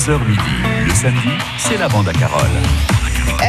[0.00, 0.40] 11h midi.
[0.86, 1.28] Le samedi,
[1.58, 2.48] c'est la bande à Carole.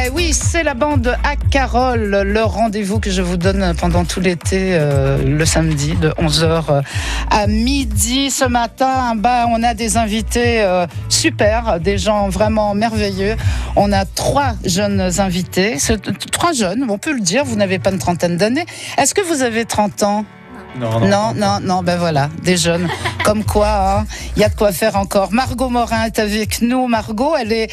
[0.04, 4.20] Eh oui, c'est la bande à Carole, le rendez-vous que je vous donne pendant tout
[4.20, 6.82] l'été, euh, le samedi, de 11h
[7.30, 8.30] à midi.
[8.30, 13.36] Ce matin, bah, on a des invités euh, super, des gens vraiment merveilleux.
[13.74, 15.78] On a trois jeunes invités,
[16.32, 18.66] trois jeunes, on peut le dire, vous n'avez pas une trentaine d'années.
[18.98, 20.26] Est-ce que vous avez 30 ans?
[20.76, 22.88] Non, non, non, non, ben voilà, des jeunes.
[23.24, 25.32] Comme quoi, hein, il y a de quoi faire encore.
[25.32, 26.86] Margot Morin est avec nous.
[26.86, 27.70] Margot, elle est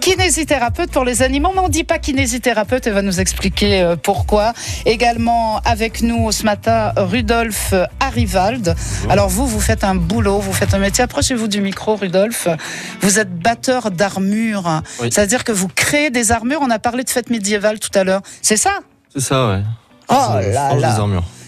[0.00, 3.96] kinésithérapeute pour les animaux, mais on ne dit pas kinésithérapeute, elle va nous expliquer euh,
[3.96, 4.52] pourquoi.
[4.84, 8.74] Également avec nous ce matin, Rudolf Arivald.
[9.08, 11.04] Alors vous, vous faites un boulot, vous faites un métier.
[11.04, 12.48] Approchez-vous du micro, Rudolf.
[13.00, 14.82] Vous êtes batteur d'armures.
[14.98, 16.60] C'est-à-dire que vous créez des armures.
[16.60, 18.20] On a parlé de fête médiévale tout à l'heure.
[18.42, 18.80] C'est ça?
[19.14, 19.62] C'est ça, ouais.
[20.10, 20.14] Oh
[20.52, 20.98] là là.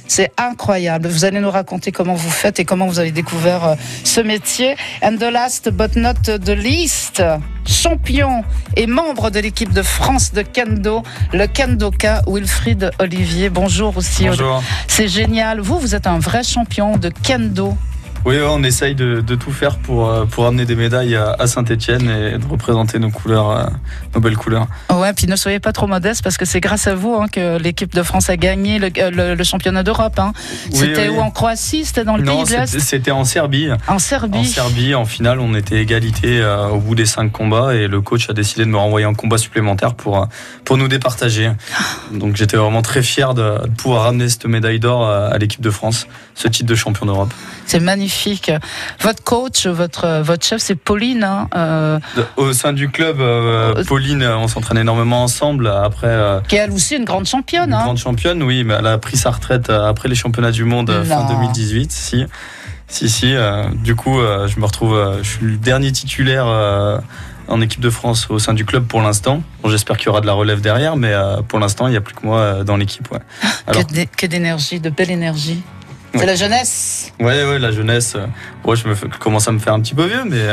[0.08, 1.08] C'est incroyable.
[1.08, 3.74] Vous allez nous raconter comment vous faites et comment vous avez découvert euh,
[4.04, 4.76] ce métier.
[5.02, 7.22] And the last but not the least,
[7.66, 8.44] champion
[8.76, 13.50] et membre de l'équipe de France de kendo, le kendoka Wilfried Olivier.
[13.50, 14.26] Bonjour aussi.
[14.26, 14.62] Bonjour.
[14.86, 15.60] C'est génial.
[15.60, 17.76] Vous, vous êtes un vrai champion de kendo.
[18.26, 22.38] Oui, on essaye de, tout faire pour, euh, pour amener des médailles à, Saint-Etienne et
[22.38, 23.66] de représenter nos couleurs, euh,
[24.16, 24.66] nos belles couleurs.
[24.90, 27.56] Ouais, puis ne soyez pas trop modeste parce que c'est grâce à vous hein, que
[27.58, 30.18] l'équipe de France a gagné le, euh, championnat d'Europe.
[30.18, 30.32] Hein.
[30.72, 31.84] C'était où en Croatie?
[31.84, 32.80] C'était dans le pays de l'Est?
[32.80, 33.68] C'était en Serbie.
[33.86, 34.38] En Serbie.
[34.38, 38.28] En Serbie, en finale, on était égalité au bout des cinq combats et le coach
[38.28, 40.26] a décidé de me renvoyer en combat supplémentaire pour,
[40.64, 41.52] pour nous départager.
[42.10, 45.70] Donc j'étais vraiment très fier de, de pouvoir ramener cette médaille d'or à l'équipe de
[45.70, 47.32] France, ce titre de champion d'Europe.
[47.66, 48.15] C'est magnifique.
[49.00, 51.24] Votre coach, votre, votre chef, c'est Pauline.
[51.24, 51.98] Hein, euh,
[52.36, 55.68] Au sein du club, euh, euh, Pauline, on s'entraîne énormément ensemble.
[55.68, 57.70] Après, qui est elle aussi une grande championne.
[57.70, 57.84] Une hein.
[57.84, 61.26] grande championne, oui, mais elle a pris sa retraite après les championnats du monde fin
[61.28, 61.92] 2018.
[61.92, 62.24] Si,
[62.88, 63.34] si, si.
[63.84, 66.46] du coup, je me retrouve, je suis le dernier titulaire
[67.48, 69.42] en équipe de France au sein du club pour l'instant.
[69.62, 71.12] Bon, J'espère qu'il y aura de la relève derrière, mais
[71.48, 73.08] pour l'instant, il n'y a plus que moi dans l'équipe.
[73.12, 73.84] Ouais.
[74.16, 75.62] que d'énergie, de belle énergie.
[76.14, 77.12] C'est la jeunesse.
[77.20, 78.16] Ouais, ouais, la jeunesse.
[78.64, 80.46] Ouais, je me commence à me faire un petit peu vieux, mais.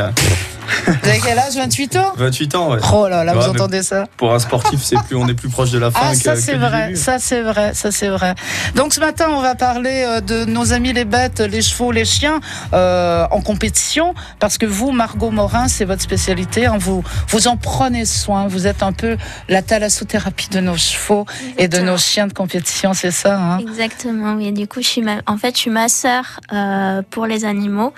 [0.86, 2.78] Vous avez quel âge 28 ans 28 ans, ouais.
[2.92, 5.70] Oh là là, vous entendez ça Pour un sportif, c'est plus, on est plus proche
[5.70, 6.00] de la fin.
[6.02, 8.34] Ah, ça c'est vrai, ça c'est vrai, ça c'est vrai.
[8.74, 12.04] Donc ce matin, on va parler euh, de nos amis les bêtes, les chevaux, les
[12.04, 12.40] chiens
[12.72, 16.66] euh, en compétition, parce que vous, Margot Morin, c'est votre spécialité.
[16.66, 18.46] Hein, vous, vous en prenez soin.
[18.46, 19.16] Vous êtes un peu
[19.48, 21.26] la thalassothérapie de nos chevaux
[21.58, 24.34] et de nos chiens de compétition, c'est ça hein Exactement.
[24.34, 24.52] Oui.
[24.52, 27.92] Du coup, je suis en fait, je suis ma sœur euh, pour les animaux.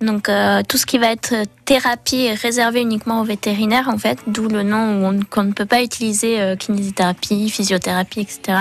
[0.00, 1.34] Donc euh, tout ce qui va être
[1.66, 5.04] thérapie est réservé uniquement aux vétérinaires en fait, d'où le nom où
[5.36, 8.60] on, ne peut pas utiliser euh, kinésithérapie, physiothérapie, etc.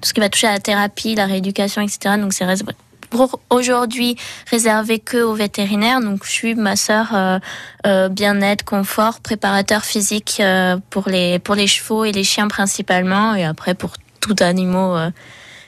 [0.00, 2.16] Tout ce qui va toucher à la thérapie, la rééducation, etc.
[2.18, 2.44] Donc c'est
[3.50, 4.16] aujourd'hui
[4.50, 6.00] réservé que aux vétérinaires.
[6.00, 7.38] Donc je suis ma sœur euh,
[7.86, 10.42] euh, bien-être, confort, préparateur physique
[10.90, 15.12] pour les pour les chevaux et les chiens principalement, et après pour tout animal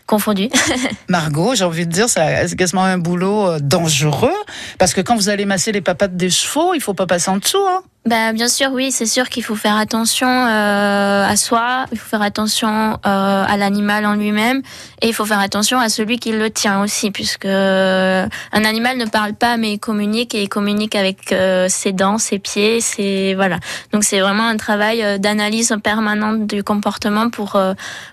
[0.07, 0.49] confondu.
[1.09, 4.35] Margot, j'ai envie de dire, c'est quasiment un boulot euh, dangereux
[4.79, 7.37] parce que quand vous allez masser les papates des chevaux, il faut pas passer en
[7.37, 7.65] dessous.
[7.69, 11.99] Hein bah, bien sûr, oui, c'est sûr qu'il faut faire attention euh, à soi, il
[11.99, 14.63] faut faire attention euh, à l'animal en lui-même,
[15.01, 19.07] et il faut faire attention à celui qui le tient aussi, puisque un animal ne
[19.07, 21.35] parle pas, mais il communique et il communique avec
[21.69, 23.59] ses dents, ses pieds, ses voilà.
[23.93, 27.57] Donc c'est vraiment un travail d'analyse permanente du comportement pour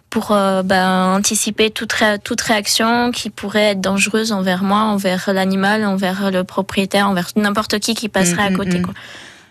[0.09, 5.85] pour euh, ben, anticiper toute, toute réaction qui pourrait être dangereuse envers moi, envers l'animal,
[5.85, 8.79] envers le propriétaire, envers n'importe qui qui passerait à mm, mm, côté.
[8.79, 8.85] Mm.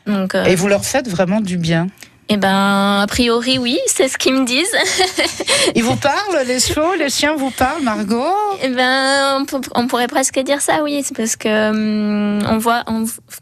[0.09, 1.89] Donc, euh, Et vous leur faites vraiment du bien
[2.31, 4.77] eh ben, a priori, oui, c'est ce qu'ils me disent.
[5.75, 10.39] Ils vous parlent, les chevaux, les chiens vous parlent, Margot Eh ben, on, pourrait presque
[10.41, 11.01] dire ça, oui.
[11.03, 12.85] C'est parce que hum, on voit,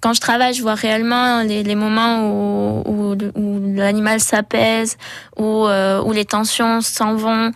[0.01, 4.99] quand je travaille, je vois réellement les, moments où, où, l'animal s'apaise,
[5.37, 7.51] où, euh, où les tensions s'en vont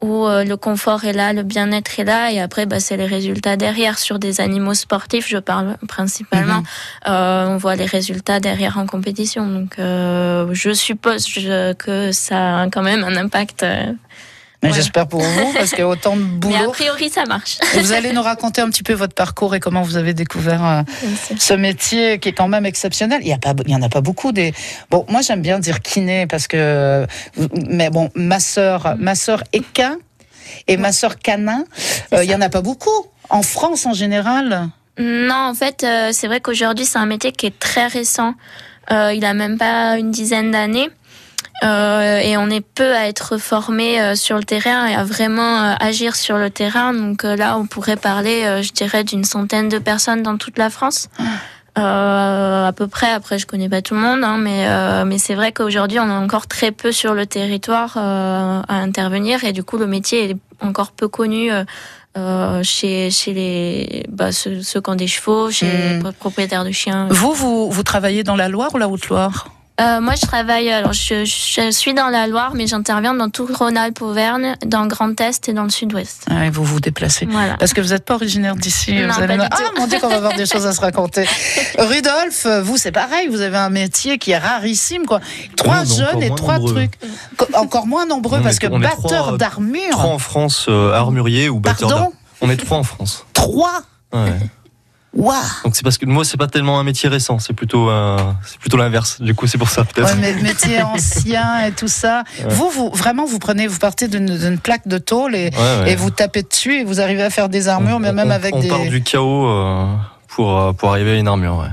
[0.00, 3.06] où euh, le confort est là, le bien-être est là, et après, bah, c'est les
[3.06, 3.98] résultats derrière.
[3.98, 6.64] Sur des animaux sportifs, je parle principalement, mhm.
[7.08, 9.46] euh, on voit les résultats derrière en compétition.
[9.46, 11.26] Donc, euh, je suppose
[11.78, 13.64] que ça a quand même un impact.
[14.64, 16.54] Mais j'espère pour vous, parce qu'il y a autant de boulot.
[16.54, 17.58] Mais a priori, ça marche.
[17.74, 20.84] vous allez nous raconter un petit peu votre parcours et comment vous avez découvert
[21.38, 23.20] ce métier qui est quand même exceptionnel.
[23.22, 24.52] Il y a pas, il y en a pas beaucoup des.
[24.90, 27.06] Bon, moi j'aime bien dire kiné parce que,
[27.68, 29.98] mais bon, ma sœur, ma sœur équin
[30.66, 31.64] et ma sœur canin,
[32.12, 34.68] euh, il y en a pas beaucoup en France en général.
[34.98, 38.34] Non, en fait, euh, c'est vrai qu'aujourd'hui c'est un métier qui est très récent.
[38.90, 40.90] Euh, il a même pas une dizaine d'années.
[41.62, 45.62] Euh, et on est peu à être formé euh, sur le terrain et à vraiment
[45.62, 46.92] euh, agir sur le terrain.
[46.92, 51.08] Donc là, on pourrait parler, je dirais, d'une centaine de personnes dans toute la France.
[51.76, 53.10] Euh, à peu près.
[53.10, 56.08] Après, je connais pas tout le monde, hein, mais euh, mais c'est vrai qu'aujourd'hui, on
[56.08, 60.30] est encore très peu sur le territoire euh, à intervenir et du coup, le métier
[60.30, 61.50] est encore peu connu.
[62.16, 66.04] Euh, chez, chez les bah, ceux, ceux qui ont des chevaux, chez Hmm.
[66.04, 67.08] les propriétaires de chiens.
[67.10, 69.48] Vous, vous, vous travaillez dans la Loire ou la Haute-Loire?
[69.80, 70.70] Euh, moi, je travaille.
[70.70, 74.88] Alors, je, je suis dans la Loire, mais j'interviens dans tout Rhône-Alpes, Auvergne, dans le
[74.88, 76.26] Grand Est et dans le Sud-Ouest.
[76.30, 77.26] Ah, et Vous vous déplacez.
[77.26, 77.56] Voilà.
[77.58, 78.92] Parce que vous n'êtes pas originaire d'ici.
[78.94, 79.80] Non, vous allez pas me- du Ah tout.
[79.80, 81.26] mon Dieu, qu'on va avoir des choses à se raconter.
[81.78, 85.20] Rudolf, vous c'est pareil, vous avez un métier qui est rarissime quoi.
[85.56, 86.74] Trois Oui, jeunes et trois nombreux.
[86.74, 86.92] trucs.
[87.36, 89.90] Co- Encore moins nombreux Non, parce que mais on est batteur trois- d'armure.
[89.90, 92.02] Trois en France, euh, armurier ou batteur Pardon?
[92.04, 92.14] D'armes.
[92.42, 93.26] On est trois en France.
[93.32, 93.82] Trois?
[94.12, 94.32] Ouais.
[95.16, 95.36] Waouh.
[95.64, 98.58] Donc c'est parce que moi c'est pas tellement un métier récent, c'est plutôt euh, c'est
[98.58, 99.20] plutôt l'inverse.
[99.20, 100.08] Du coup c'est pour ça peut-être.
[100.12, 102.24] Ouais, mais métier ancien et tout ça.
[102.40, 102.46] Ouais.
[102.52, 105.92] Vous, vous vraiment, vous prenez, vous partez d'une plaque de tôle et, Ouais, ouais.
[105.92, 108.32] et vous tapez dessus et vous arrivez à faire des armures, On- mais même on-
[108.32, 108.68] avec on des.
[108.68, 109.86] part du chaos euh,
[110.28, 111.58] pour euh, pour arriver à une armure.
[111.58, 111.68] Ouais.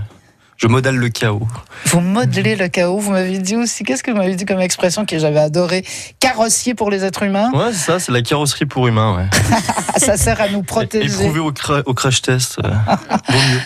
[0.61, 1.47] Je modèle le chaos.
[1.85, 2.99] Vous modelez le chaos.
[2.99, 5.83] Vous m'avez dit aussi, qu'est-ce que vous m'avez dit comme expression que j'avais adoré?
[6.19, 7.49] Carrossier pour les êtres humains?
[7.51, 9.15] Ouais c'est ça, c'est la carrosserie pour humains.
[9.17, 9.25] Ouais.
[9.97, 11.05] Ça sert à nous protéger.
[11.13, 12.57] Éprouvé au, cra- au crash test.
[12.63, 12.69] euh,
[13.29, 13.61] vaut mieux.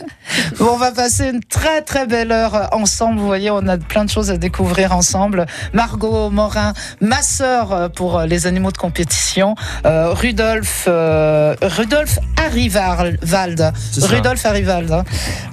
[0.60, 3.20] Bon, on va passer une très très belle heure ensemble.
[3.20, 5.46] Vous voyez, on a plein de choses à découvrir ensemble.
[5.74, 9.56] Margot Morin, ma sœur pour les animaux de compétition.
[9.86, 13.74] Euh, Rudolf, euh, Rudolf Arrivald.
[14.02, 15.04] Rudolf Arrivald, hein.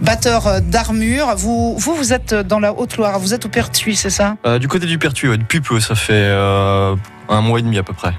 [0.01, 1.35] batteur euh, d'armure.
[1.37, 3.19] Vous, vous, vous êtes dans la Haute-Loire.
[3.19, 4.37] Vous êtes au Pertuis, c'est ça?
[4.47, 6.95] Euh, du côté du Pertuis, ouais, depuis peu, ça fait euh,
[7.29, 8.13] un mois et demi à peu près.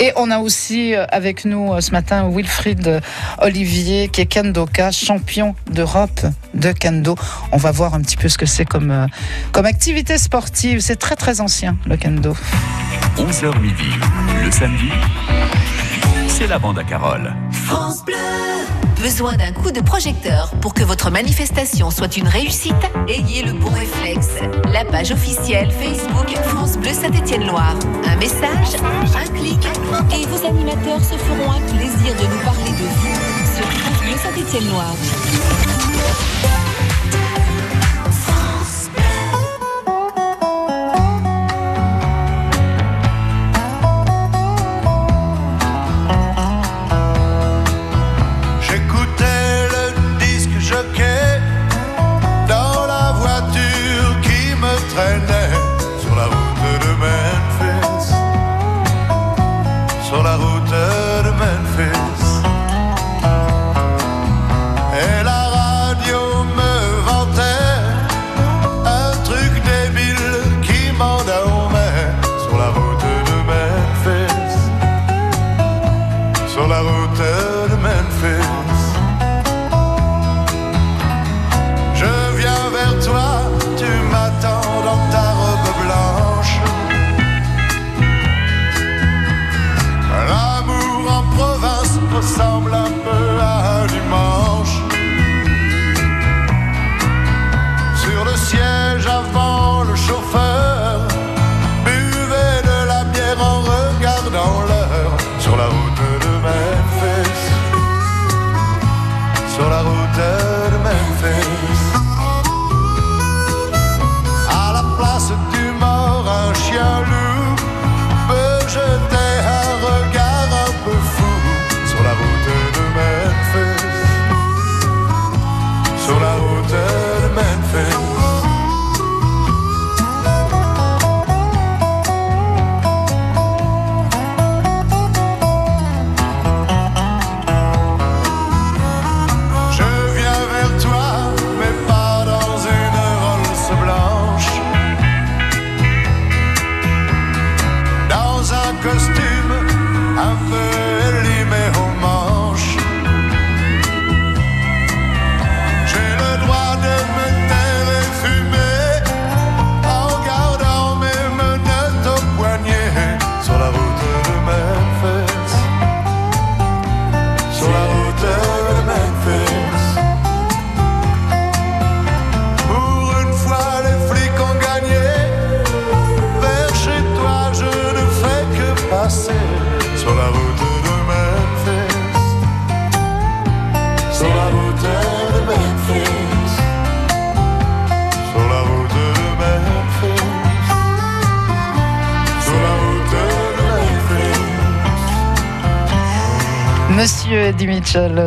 [0.00, 3.00] Et on a aussi euh, avec nous euh, ce matin Wilfried euh,
[3.40, 6.20] Olivier, qui est kendoka, champion d'Europe
[6.54, 7.16] de kendo.
[7.52, 9.06] On va voir un petit peu ce que c'est comme,
[9.52, 10.80] comme activité sportive.
[10.80, 12.36] C'est très très ancien, le kendo.
[13.16, 13.90] 11h midi.
[14.44, 14.90] Le samedi,
[16.28, 17.32] c'est la bande à Carole.
[17.52, 18.53] France Bleu
[19.04, 22.72] Besoin d'un coup de projecteur pour que votre manifestation soit une réussite
[23.06, 24.30] Ayez le bon réflexe.
[24.72, 27.76] La page officielle Facebook France Bleu Saint-Étienne-Loire.
[28.06, 28.80] Un message,
[29.14, 29.62] un clic,
[30.10, 34.16] et vos animateurs se feront un plaisir de nous parler de vous sur France Bleu
[34.16, 34.94] Saint-Étienne-Loire.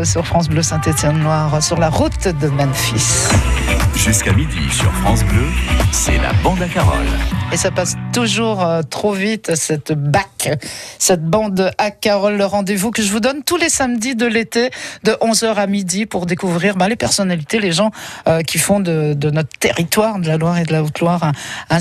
[0.05, 3.27] Sur France Bleu Saint-Étienne-Loire, sur la route de Memphis.
[3.95, 5.43] Jusqu'à midi sur France Bleu,
[5.91, 7.05] c'est la bande à Carole.
[7.51, 10.59] Et ça passe toujours euh, trop vite, cette BAC,
[10.99, 14.69] cette bande à Carole, le rendez-vous que je vous donne tous les samedis de l'été,
[15.03, 17.91] de 11h à midi, pour découvrir bah, les personnalités, les gens
[18.27, 21.31] euh, qui font de, de, notre territoire, de la Loire et de la Haute-Loire,
[21.69, 21.79] un,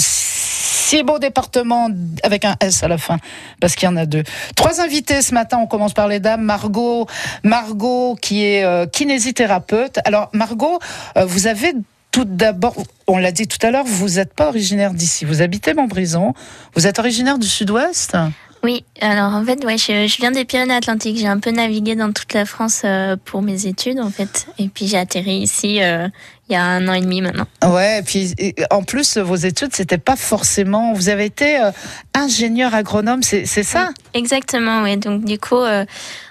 [0.87, 1.89] si beau département
[2.23, 3.19] avec un S à la fin,
[3.61, 4.23] parce qu'il y en a deux.
[4.55, 6.43] Trois invités ce matin, on commence par les dames.
[6.43, 7.09] Margot,
[7.43, 9.99] Margot qui est euh, kinésithérapeute.
[10.05, 10.79] Alors Margot,
[11.17, 11.73] euh, vous avez
[12.17, 12.75] tout d'abord,
[13.09, 15.27] on l'a dit tout à l'heure, vous n'êtes pas originaire d'ici.
[15.27, 16.33] Vous habitez Montbrison.
[16.75, 18.17] Vous êtes originaire du Sud-Ouest?
[18.63, 21.19] Oui, alors en fait, ouais, je, viens des Pyrénées-Atlantiques.
[21.19, 24.47] J'ai un peu navigué dans toute la France euh, pour mes études, en fait.
[24.59, 26.09] Et puis j'ai atterri ici euh,
[26.49, 27.47] il y a un an et demi maintenant.
[27.65, 28.35] Ouais, et puis
[28.71, 30.93] en plus, vos études, c'était pas forcément.
[30.93, 31.73] Vous avez été euh,
[32.15, 33.91] ingénieur agronome, c'est ça?
[34.15, 34.97] Exactement, oui.
[34.97, 35.85] Donc du coup, euh,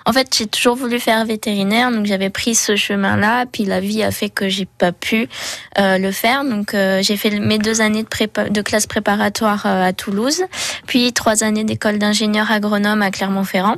[0.05, 3.45] en fait, j'ai toujours voulu faire vétérinaire, donc j'avais pris ce chemin-là.
[3.51, 5.27] Puis la vie a fait que j'ai pas pu
[5.79, 6.45] euh, le faire.
[6.45, 10.43] Donc j'ai fait mes deux années de, prépa de classe préparatoire à Toulouse,
[10.87, 13.77] puis trois années d'école d'ingénieur agronome à Clermont-Ferrand.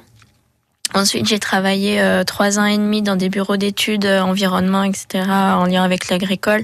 [0.93, 5.25] Ensuite, j'ai travaillé euh, trois ans et demi dans des bureaux d'études, euh, environnement, etc.,
[5.29, 6.63] en lien avec l'agricole.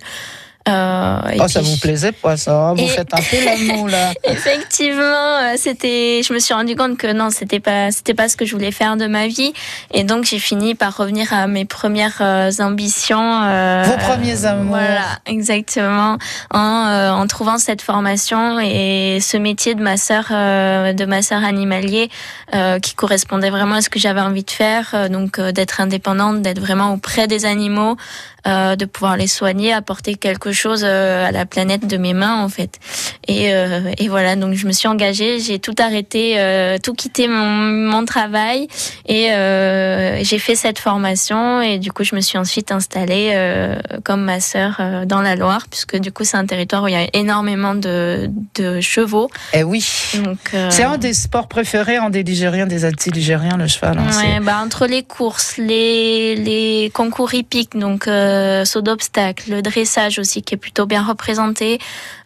[0.69, 3.43] Euh, et Oh, ça puis vous je- plaisait pas ça Vous Et- faites un peu
[3.43, 4.13] l'amour là.
[4.23, 6.21] Effectivement, euh, c'était.
[6.25, 8.71] Je me suis rendu compte que non, c'était pas, c'était pas ce que je voulais
[8.71, 9.51] faire de ma vie,
[9.93, 13.41] et donc j'ai fini par revenir à mes premières euh, ambitions.
[13.43, 14.69] euh, Vos premiers amours.
[14.77, 16.17] Voilà, exactement.
[16.51, 21.21] En, euh, en trouvant cette formation et ce métier de ma sœur, euh, de ma
[21.21, 22.09] sœur animalier,
[22.55, 25.81] euh, qui correspondait vraiment à ce que j'avais envie de faire, euh, donc euh, d'être
[25.81, 27.97] indépendante, d'être vraiment auprès des animaux,
[28.47, 32.43] euh, de pouvoir les soigner, apporter quelque chose euh, à la planète de mes mains
[32.43, 32.79] en fait.
[33.27, 37.27] Et, euh, et voilà, donc je me suis engagée, j'ai tout arrêté, euh, tout quitté
[37.27, 38.67] mon, mon travail
[39.07, 43.75] et euh, j'ai fait cette formation et du coup je me suis ensuite installée euh,
[44.03, 46.93] comme ma sœur euh, dans la Loire puisque du coup c'est un territoire où il
[46.93, 49.29] y a énormément de, de chevaux.
[49.53, 49.85] Eh oui.
[50.53, 53.97] Euh, C'est un des sports préférés en des Ligériens, des anti-ligériens, le cheval.
[53.97, 58.32] hein, Ouais, bah, entre les courses, les, les concours hippiques, donc euh,
[58.65, 61.79] saut d'obstacle, le dressage aussi qui est plutôt bien représenté.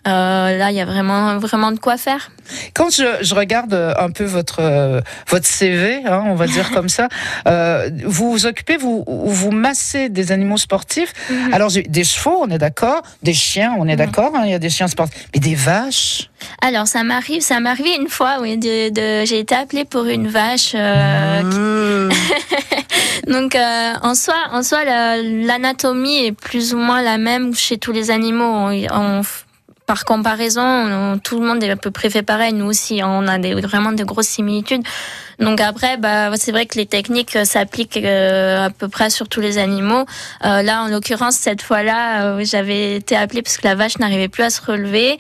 [0.08, 2.32] Euh, là, il y a vraiment, vraiment de quoi faire.
[2.74, 6.72] Quand je, je regarde euh, un peu votre euh, votre CV, hein, on va dire
[6.72, 7.10] comme ça,
[7.46, 11.12] euh, vous vous occupez, vous vous massez des animaux sportifs.
[11.30, 11.54] Mhm.
[11.54, 13.98] Alors j'ai- des chevaux, on est d'accord, des chiens, on est Mhm.
[13.98, 16.30] d'accord, hein, il y a des chiens sportifs, mais des vaches?
[16.62, 20.06] Alors, ça m'arrive, ça m'est arrivé une fois, oui, de, de- j'ai été appelée pour
[20.06, 20.72] une vache.
[20.76, 22.12] euh, Mmh.
[23.28, 27.78] Donc euh, en soi, en soi, la- l'anatomie est plus ou moins la même chez
[27.78, 28.70] tous les animaux.
[29.86, 32.52] Par comparaison, on- tout le monde est à peu près fait pareil.
[32.54, 34.84] Nous aussi, on a vraiment de grosses similitudes.
[35.40, 39.28] Donc après, bah, c'est vrai que les techniques euh, s'appliquent euh, à peu près sur
[39.30, 40.06] tous les animaux.
[40.44, 44.44] Euh, là, en l'occurrence, cette fois-là, j'avais été appelée parce que la vache n'arrivait plus
[44.44, 45.18] à se relever.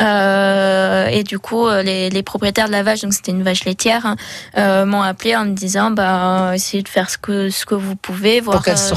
[0.00, 4.06] Euh, et du coup, les, les propriétaires de la vache, donc c'était une vache laitière,
[4.06, 4.16] hein,
[4.56, 7.96] euh, m'ont appelé en me disant, bah, essayez de faire ce que ce que vous
[7.96, 8.94] pouvez, voir se si-.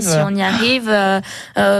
[0.00, 0.90] Si, on y arrive,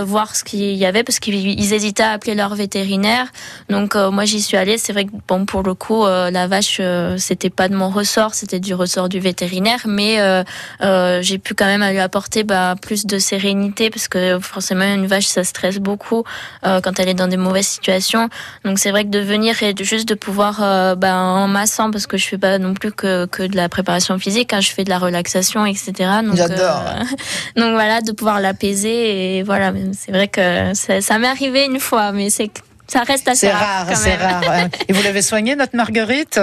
[0.05, 3.27] voir ce qu'il y avait, parce qu'ils ils hésitaient à appeler leur vétérinaire.
[3.69, 4.79] Donc euh, moi, j'y suis allée.
[4.79, 7.89] C'est vrai que bon, pour le coup, euh, la vache, euh, c'était pas de mon
[7.91, 10.43] ressort, c'était du ressort du vétérinaire, mais euh,
[10.83, 15.07] euh, j'ai pu quand même lui apporter bah, plus de sérénité, parce que forcément, une
[15.07, 16.25] vache, ça stresse beaucoup
[16.67, 18.29] euh, quand elle est dans des mauvaises situations.
[18.65, 22.07] Donc c'est vrai que de venir et de, juste de pouvoir, bah, en massant, parce
[22.07, 24.85] que je fais pas non plus que, que de la préparation physique, hein, je fais
[24.85, 25.93] de la relaxation, etc.
[26.25, 26.85] Donc, J'adore.
[27.57, 29.39] donc voilà, de pouvoir l'apaiser.
[29.39, 32.51] Et voilà, c'est vrai que ça, ça m'est arrivé une fois, mais c'est
[32.87, 33.61] ça reste assez C'est rare.
[33.61, 34.43] rare, quand c'est rare.
[34.89, 36.39] Et vous l'avez soignée, notre Marguerite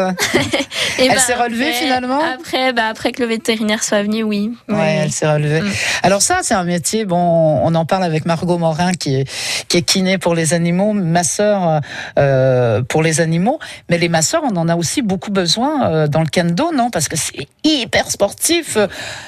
[1.00, 4.24] Et Elle bah, s'est relevée, après- finalement Après, bah, après que le vétérinaire soit venu,
[4.24, 4.52] oui.
[4.68, 4.82] Ouais, Oui.
[5.04, 5.62] elle s'est relevée.
[5.62, 5.72] Mm.
[6.04, 7.06] Alors ça, c'est un métier.
[7.06, 7.18] Bon,
[7.64, 9.28] on en parle avec Margot Morin, qui est
[9.68, 11.80] qui est kiné pour les animaux, masseur
[12.20, 13.60] euh, pour les animaux.
[13.90, 16.90] Mais les masseurs, on en a aussi beaucoup besoin euh, dans le kendo, non?
[16.90, 18.78] Parce que c'est hyper sportif.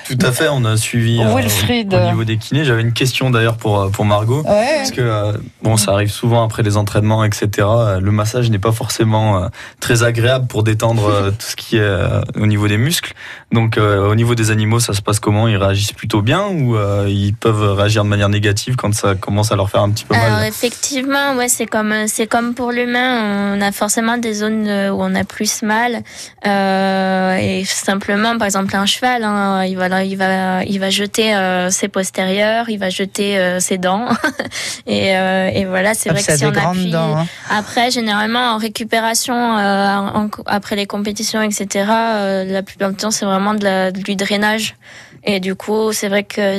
[0.07, 1.93] Tout à fait, on a suivi euh, Wilfried.
[1.93, 2.65] au, au niveau des kinés.
[2.65, 4.41] J'avais une question d'ailleurs pour, euh, pour Margot.
[4.43, 4.77] Ouais.
[4.77, 7.67] Parce que euh, bon, ça arrive souvent après les entraînements, etc.
[8.01, 9.47] Le massage n'est pas forcément euh,
[9.79, 13.13] très agréable pour détendre euh, tout ce qui est euh, au niveau des muscles.
[13.51, 15.47] Donc, euh, au niveau des animaux, ça se passe comment?
[15.47, 19.51] Ils réagissent plutôt bien ou euh, ils peuvent réagir de manière négative quand ça commence
[19.51, 22.71] à leur faire un petit peu Alors mal effectivement, ouais, c'est comme c'est comme pour
[22.71, 26.01] l'humain, on a forcément des zones où on a plus mal.
[26.47, 31.35] Euh, et simplement, par exemple, un cheval, hein, il va il va il va jeter
[31.35, 34.07] euh, ses postérieurs, il va jeter euh, ses dents.
[34.87, 36.92] et, euh, et voilà, c'est Ah, vrai que si on appuie.
[36.99, 37.27] Hein.
[37.49, 43.11] Après, généralement, en récupération, euh, en- après les compétitions, etc., euh, la plupart du temps,
[43.11, 44.75] c'est vraiment de la- du drainage
[45.25, 46.57] Et du coup, c'est vrai que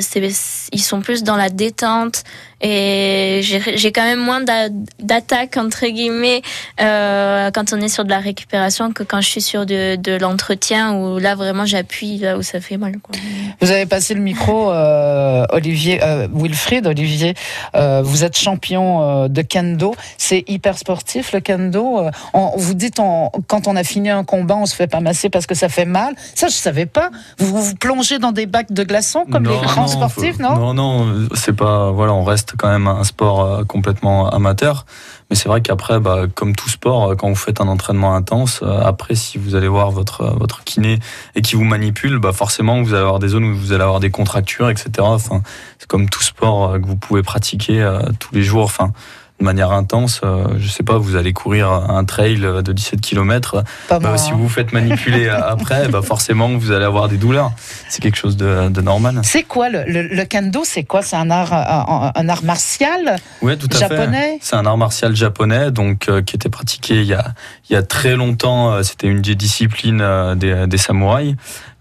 [0.73, 2.25] ils sont plus dans la détente
[2.66, 6.40] et j'ai quand même moins d'a- d'attaques entre guillemets
[6.80, 10.12] euh, quand on est sur de la récupération que quand je suis sur de, de
[10.16, 12.94] l'entretien où là vraiment j'appuie là où ça fait mal.
[13.02, 13.14] Quoi.
[13.61, 17.35] Vous avez passé le micro, euh, Olivier, euh, Wilfried, Olivier.
[17.76, 19.94] euh, vous êtes champion euh, de kendo.
[20.16, 22.00] C'est hyper sportif le kendo.
[22.33, 25.28] On- vous dites on- quand on a fini un combat, on se fait pas masser
[25.28, 26.14] parce que ça fait mal.
[26.35, 27.11] Ça, je savais pas.
[27.38, 30.75] Vous vous plongez dans des bacs de glaçons comme les grands sportifs, faut- non, Non,
[30.75, 31.90] non, c'est pas.
[31.90, 34.87] Voilà, on reste quand même un sport euh, complètement amateur.
[35.30, 38.61] Mais c'est vrai qu'après, bah, comme tout sport, euh, quand vous faites un entraînement intense,
[38.62, 40.99] euh, après, si vous allez voir votre, votre kiné
[41.34, 44.00] et qui vous manipule, bah, forcément, vous allez avoir des zones où vous allez avoir
[44.00, 44.90] des contractures, etc.
[45.00, 45.42] Enfin,
[45.78, 47.87] c'est comme tout sport que vous pouvez pratiquer
[48.18, 48.64] tous les jours.
[48.64, 48.92] Enfin,
[49.41, 53.64] de manière intense, euh, je sais pas, vous allez courir un trail de 17 km,
[53.88, 54.35] Pas bah, moi, si hein.
[54.37, 57.50] vous vous faites manipuler après, bah, forcément, vous allez avoir des douleurs.
[57.88, 59.21] C'est quelque chose de, de normal.
[59.25, 61.03] C'est quoi le, le- le kendo C'est quoi?
[61.03, 64.38] C'est un art, un, un art martial tout à japonais?
[64.41, 67.25] C'est un art martial japonais, donc euh, qui était pratiqué il y a,
[67.69, 68.71] il y a très longtemps.
[68.73, 71.35] euh, C'était une des disciplines euh, des, des samouraïs,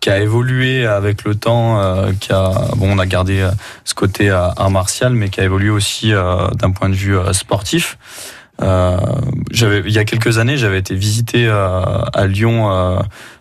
[0.04, 1.80] qui a évolué avec le temps.
[1.82, 3.52] euh, qui a, bon, on a gardé euh,
[3.86, 7.16] ce côté euh, art martial, mais qui a évolué aussi euh, d'un point de vue
[7.32, 7.98] sportif.
[8.62, 8.98] Euh,
[9.50, 13.00] j'avais, il y a quelques années, j'avais été visiter euh, à Lyon euh,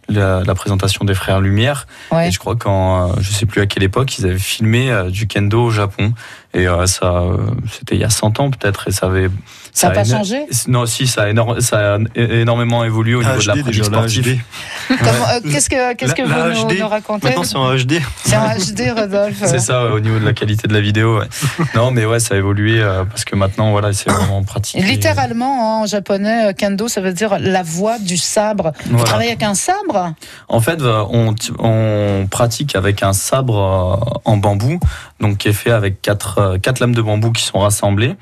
[0.08, 1.88] la, la présentation des frères Lumière.
[2.12, 2.28] Ouais.
[2.28, 5.26] Et je crois qu'en, euh, je sais plus à quelle époque, ils avaient filmé du
[5.26, 6.14] kendo au Japon.
[6.54, 7.38] Et euh, ça, euh,
[7.72, 9.28] c'était il y a 100 ans peut-être, et ça avait.
[9.74, 10.46] Ça n'a a pas changé?
[10.68, 13.62] Non, si, ça a, énorme- ça a é- énormément évolué au niveau de la HD
[13.62, 14.24] pratique déjà, la sportive.
[14.90, 14.96] HD.
[15.00, 17.28] Euh, Qu'est-ce que, qu'est-ce que La- la vous nous, nous racontez?
[17.28, 18.00] Maintenant c'est en HD.
[18.24, 19.38] C'est en HD, Rodolphe.
[19.44, 21.20] C'est ça, ouais, au niveau de la qualité de la vidéo.
[21.20, 21.26] ouais.
[21.74, 24.82] non, mais ouais, ça a évolué euh, parce que maintenant, voilà, c'est vraiment pratique.
[24.84, 28.72] Littéralement, hein, en japonais, euh, kendo, ça veut dire la voie du sabre.
[28.84, 29.04] Vous Voilà.
[29.04, 30.12] travaillez avec un sabre?
[30.48, 34.78] En fait, on, pratique avec un sabre en bambou,
[35.20, 38.14] donc qui est fait avec quatre, quatre lames de bambou qui sont rassemblées.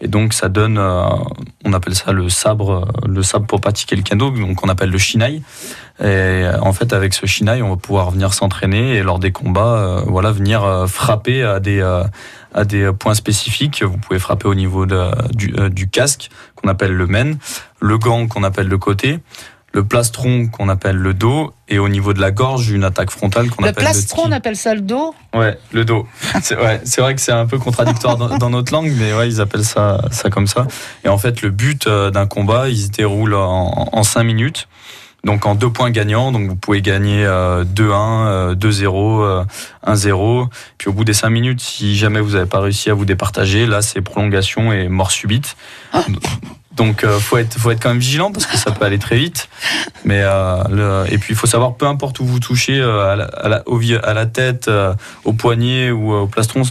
[0.00, 1.02] Et donc, ça donne, euh,
[1.64, 4.90] on appelle ça le sabre, euh, le sabre pour pratiquer le kendo, donc on appelle
[4.90, 5.36] le shinai.
[5.36, 9.30] Et euh, en fait, avec ce shinai, on va pouvoir venir s'entraîner et lors des
[9.30, 11.82] combats, euh, voilà, venir frapper à des,
[12.54, 13.82] à des points spécifiques.
[13.82, 17.36] Vous pouvez frapper au niveau du, du casque, qu'on appelle le men,
[17.80, 19.18] le gant, qu'on appelle le côté,
[19.72, 23.50] le plastron qu'on appelle le dos et au niveau de la gorge une attaque frontale
[23.50, 25.14] qu'on Le appelle plastron, on le appelle ça le dos.
[25.34, 26.06] Ouais, le dos.
[26.42, 29.40] C'est ouais, vrai que c'est un peu contradictoire dans, dans notre langue, mais ouais, ils
[29.40, 30.66] appellent ça ça comme ça.
[31.04, 34.68] Et en fait, le but euh, d'un combat, il se déroule en, en 5 minutes.
[35.24, 39.44] Donc en deux points gagnants, donc vous pouvez gagner euh, 2-1, euh, 2-0, euh,
[39.86, 40.48] 1-0.
[40.78, 43.66] Puis au bout des 5 minutes, si jamais vous n'avez pas réussi à vous départager,
[43.66, 45.56] là c'est prolongation et mort subite.
[46.80, 49.18] Donc euh, faut être faut être quand même vigilant parce que ça peut aller très
[49.18, 49.50] vite.
[50.06, 53.24] Mais euh, et puis il faut savoir peu importe où vous touchez euh, à, la,
[53.24, 53.62] à, la,
[54.02, 56.62] à la tête, euh, au poignet ou au plastron,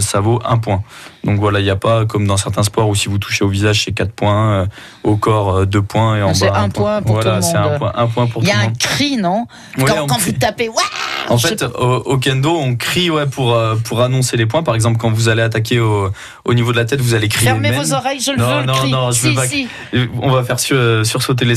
[0.00, 0.82] ça vaut un point.
[1.24, 3.48] Donc voilà, il n'y a pas comme dans certains sports où si vous touchez au
[3.48, 4.66] visage c'est 4 points, euh,
[5.04, 7.58] au corps 2 points et en C'est bas un point pour voilà, tout le c'est
[7.58, 7.72] monde.
[7.74, 8.78] un point, un point pour Il y tout a le un monde.
[8.78, 9.46] cri, non
[9.78, 10.80] Ouais, Quand, quand vous tapez, Ouah
[11.28, 14.62] En fait, au, au kendo, on crie ouais, pour, euh, pour annoncer les points.
[14.62, 16.10] Par exemple, quand vous allez attaquer au,
[16.46, 17.50] au niveau de la tête, vous allez crier.
[17.50, 18.90] Fermez vos oreilles, je le Non, veux, le cri.
[18.90, 19.68] non, je si, veux pas- si.
[20.22, 21.54] On va faire sur, euh, sursauter les,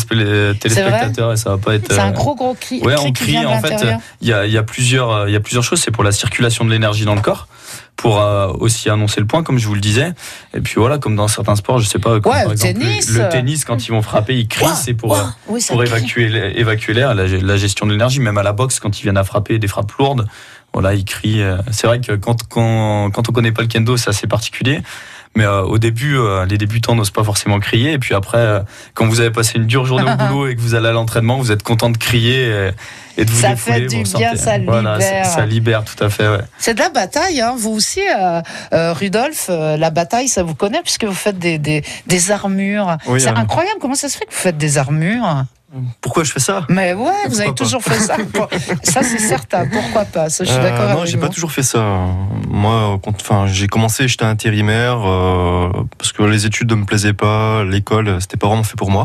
[0.59, 1.91] téléspectateurs et ça va pas être.
[1.91, 2.81] C'est un euh, gros, gros cri.
[2.81, 3.45] Ouais, cri on crie.
[3.45, 3.85] En fait,
[4.21, 5.79] il y a, y, a plusieurs, euh, y a plusieurs choses.
[5.81, 7.47] C'est pour la circulation de l'énergie dans le corps,
[7.95, 10.13] pour euh, aussi annoncer le point, comme je vous le disais.
[10.53, 12.19] Et puis voilà, comme dans certains sports, je sais pas.
[12.19, 13.09] Comme Ouais, par exemple, tennis.
[13.11, 14.65] Le tennis, quand ils vont frapper, ils crient.
[14.75, 15.15] C'est pour.
[15.15, 18.79] euh, Oui, pour évacuer, évacuer l'air, la, la gestion de l'énergie, même à la boxe,
[18.79, 20.27] quand ils viennent à frapper des frappes lourdes,
[20.73, 21.41] voilà, ils crient.
[21.43, 24.81] euh, C'est vrai que quand, quand, quand on connaît pas le kendo, c'est assez particulier.
[25.35, 27.93] Mais euh, au début, euh, les débutants n'osent pas forcément crier.
[27.93, 28.59] Et puis après, euh,
[28.93, 31.37] quand vous avez passé une dure journée au boulot et que vous allez à l'entraînement,
[31.37, 32.69] vous êtes content de crier et,
[33.17, 33.79] et de vous Ça défouler.
[33.81, 35.25] fait du vous bien, ça Voilà, libère.
[35.25, 36.27] ça, ça libère, tout à fait.
[36.27, 36.41] Ouais.
[36.59, 37.55] C'est de la bataille, hein.
[37.57, 38.01] vous aussi,
[38.71, 42.97] Rudolf, la bataille, ça vous connaît, puisque vous faites des, des, des armures.
[43.07, 45.45] Oui, c'est euh, incroyable, comment ça se fait que vous faites des armures
[46.01, 48.15] Pourquoi je fais ça Mais ouais, vous avez pas toujours fait ça.
[48.83, 50.29] Ça, c'est certain, pourquoi pas?
[50.29, 51.23] Ça, je suis Euh, d'accord Non, avec j'ai vous.
[51.23, 51.83] pas toujours fait ça.
[52.47, 57.13] Moi, quand, enfin, j'ai commencé, j'étais intérimaire euh, parce que les études ne me plaisaient
[57.13, 59.03] pas, l'école, c'était pas vraiment fait pour moi.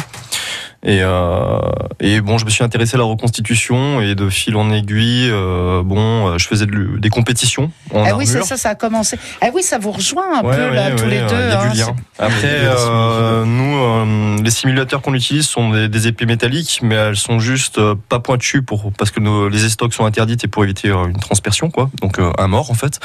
[0.85, 1.59] Et, euh,
[1.99, 5.83] et bon, je me suis intéressé à la reconstitution et de fil en aiguille, euh,
[5.83, 9.19] bon, euh, je faisais de- des compétitions en Ah oui, c'est ça, ça a commencé.
[9.41, 11.49] Ah oui, ça vous rejoint un Ouais, peu, ouais, là, tous les deux.
[11.49, 11.69] Y a hein.
[11.73, 11.97] du lien.
[12.21, 17.17] Après, euh, nous, euh, les simulateurs qu'on utilise sont des, des épées métalliques, mais elles
[17.17, 20.62] sont juste euh, pas pointues pour parce que nos, les estocs sont interdites et pour
[20.62, 21.91] éviter une transpertion, quoi.
[22.01, 23.01] Donc euh, un mort en fait.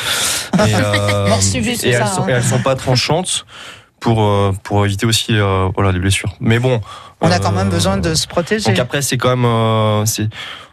[0.59, 2.27] Et, euh, et c'est elles, ça, sont, hein.
[2.29, 3.47] et elles sont pas tranchantes
[4.03, 6.33] pour, euh, pour éviter aussi euh, voilà, les blessures.
[6.41, 6.81] Mais bon.
[7.21, 8.69] On a quand même euh, besoin de se protéger.
[8.69, 10.05] Donc après, c'est quand même.
[10.05, 10.27] c'est-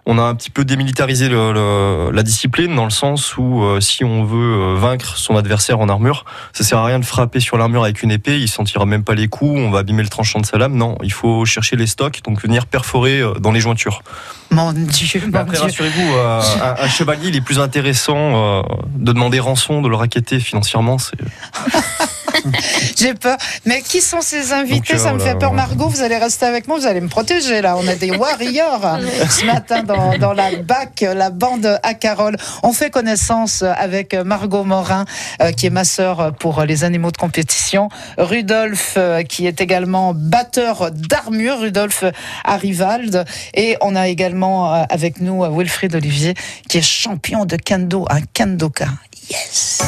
[0.06, 3.80] on a un petit peu démilitarisé le- le- la discipline dans le sens où euh,
[3.80, 7.38] si on veut euh, vaincre son adversaire en armure, ça sert à rien de frapper
[7.38, 10.08] sur l'armure avec une épée, il sentira même pas les coups, on va abîmer le
[10.08, 10.74] tranchant de sa lame.
[10.74, 14.02] Non, il faut chercher les stocks, donc venir perforer euh, dans les jointures.
[14.50, 18.64] Mon Dieu, mon après, rassurez-vous, un, un chevalier, il est plus intéressant
[18.96, 20.96] de demander rançon, de le raqueter financièrement.
[20.98, 21.16] C'est
[22.96, 23.36] J'ai peur.
[23.64, 25.50] Mais qui sont ces invités Donc, euh, Ça me voilà, fait peur.
[25.52, 25.66] voilà.
[25.68, 27.76] Margot, vous allez rester avec moi, vous allez me protéger là.
[27.76, 28.98] On a des warriors
[29.30, 32.36] ce matin dans, dans la BAC, la bande à Carole.
[32.62, 35.04] On fait connaissance avec Margot Morin,
[35.42, 37.88] euh, qui est ma sœur pour les animaux de compétition.
[38.18, 41.60] Rudolf, euh, qui est également batteur d'armure.
[41.60, 42.04] Rudolf
[42.44, 43.24] Arivald.
[43.54, 46.34] Et on a également euh, avec nous euh, Wilfried Olivier,
[46.68, 48.86] qui est champion de kendo, un kendoka.
[49.30, 49.82] Yes!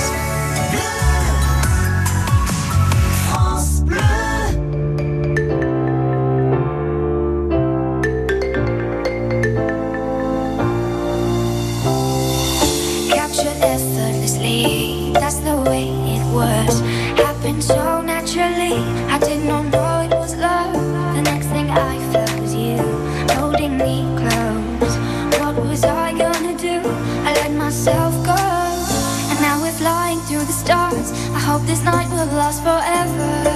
[32.03, 33.52] Night will last forever.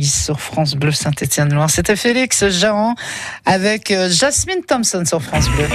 [0.00, 1.68] Sur France Bleu Saint-Étienne-Loire.
[1.68, 2.94] C'était Félix Jahan
[3.44, 5.66] avec euh, Jasmine Thompson sur France Bleu.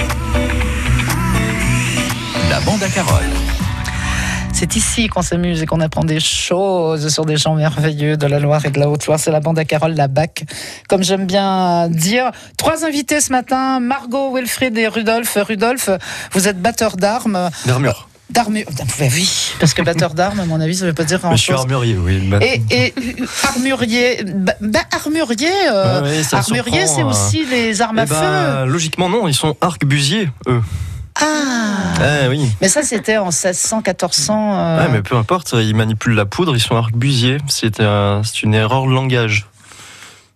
[2.50, 3.22] La bande à Carole.
[4.52, 8.40] C'est ici qu'on s'amuse et qu'on apprend des choses sur des gens merveilleux de la
[8.40, 9.20] Loire et de la Haute-Loire.
[9.20, 10.46] C'est la bande à Carole, la BAC.
[10.88, 15.38] Comme j'aime bien dire, trois invités ce matin, Margot, Wilfried et Rudolf.
[15.40, 15.90] Rudolf,
[16.32, 17.50] vous êtes batteur d'armes.
[17.66, 18.07] l'armure.
[18.30, 18.66] D'armure.
[19.00, 21.52] Oui, parce que batteur d'armes, à mon avis, ça ne veut pas dire je suis
[21.54, 22.30] armurier, oui.
[22.42, 27.98] Et, et euh, armurier, bah, bah, armurier, euh, ouais, armurier, c'est surprend, aussi les armes
[28.00, 28.16] à eh ben,
[28.66, 28.70] feu.
[28.70, 30.60] logiquement, non, ils sont arquebusiers, eux.
[31.20, 32.48] Ah, Eh oui.
[32.60, 34.52] mais ça c'était en 1600, 1400.
[34.54, 37.38] euh, Ouais, mais peu importe, ils manipulent la poudre, ils sont arquebusiers.
[37.48, 39.46] C'est un- c'est une erreur de langage.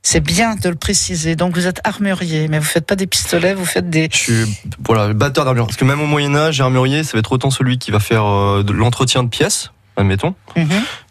[0.05, 1.37] C'est bien de le préciser.
[1.37, 4.09] Donc vous êtes armurier, mais vous faites pas des pistolets, vous faites des.
[4.13, 5.67] Je suis voilà, batteur d'armure.
[5.67, 8.63] Parce que même au Moyen-Âge, armurier, ça va être autant celui qui va faire euh,
[8.63, 10.69] de l'entretien de pièces, admettons, Mhm.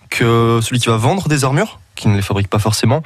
[0.09, 3.01] que celui qui va vendre des armures, qui ne les fabrique pas forcément,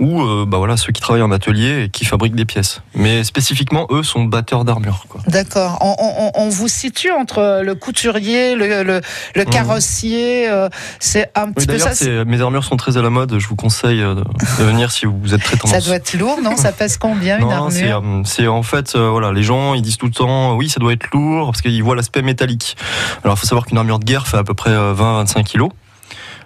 [0.00, 2.82] ou euh, bah voilà, ceux qui travaillent en atelier et qui fabriquent des pièces.
[2.94, 5.04] Mais spécifiquement, eux sont batteurs d'armures.
[5.08, 5.20] quoi.
[5.28, 5.78] D'accord.
[5.80, 9.00] On, on- on vous situe entre le couturier, le, le,
[9.36, 10.48] le carrossier.
[10.48, 12.24] euh, c'est un Oui, petit peu ça.
[12.24, 13.38] mes armures sont très à la mode.
[13.38, 15.84] Je vous conseille euh, de, de venir si vous êtes très Ça tendance.
[15.86, 16.56] doit être lourd, non?
[16.56, 18.22] Ça pèse combien une Non, armure?
[18.24, 20.92] c'est en fait euh, voilà les gens ils disent tout le temps oui ça doit
[20.92, 22.76] être lourd parce qu'ils voient l'aspect métallique.
[23.24, 25.70] Alors il faut savoir qu'une armure de guerre fait à peu près 20-25 kilos.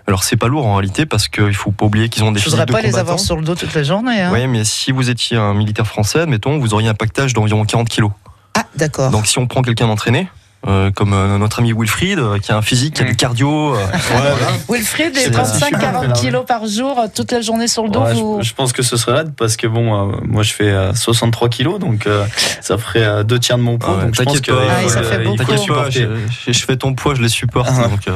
[0.07, 2.49] Alors c'est pas lourd en réalité parce qu'il faut pas oublier qu'ils ont des Je
[2.51, 4.21] voudrais pas les avoir sur le dos toute la journée.
[4.21, 4.31] Hein.
[4.33, 7.89] Oui, mais si vous étiez un militaire français, admettons, vous auriez un pactage d'environ 40
[7.89, 8.11] kilos.
[8.55, 9.11] Ah, d'accord.
[9.11, 10.29] Donc si on prend quelqu'un d'entraîné,
[10.67, 13.75] euh, comme euh, notre ami Wilfried, euh, qui a un physique, qui a du cardio,
[13.75, 13.79] euh,
[14.13, 14.35] voilà.
[14.69, 16.13] Wilfried, des C'est pas si 35-40 cher.
[16.15, 18.39] kilos par jour, toute la journée sur le dos, Ouais, vous...
[18.41, 20.95] je, je pense que ce serait raide parce que bon, euh, moi je fais euh,
[20.95, 22.25] 63 kilos, donc euh,
[22.61, 23.91] ça ferait euh, deux tiers de mon poids.
[23.95, 25.45] Ah ouais, donc je pense T'inquiète que pas, Ah, ça fait beaucoup.
[25.75, 26.01] pas, je,
[26.47, 27.69] je- je fais ton poids, je les supporte.
[27.71, 27.89] Ah.
[27.89, 28.13] donc, euh,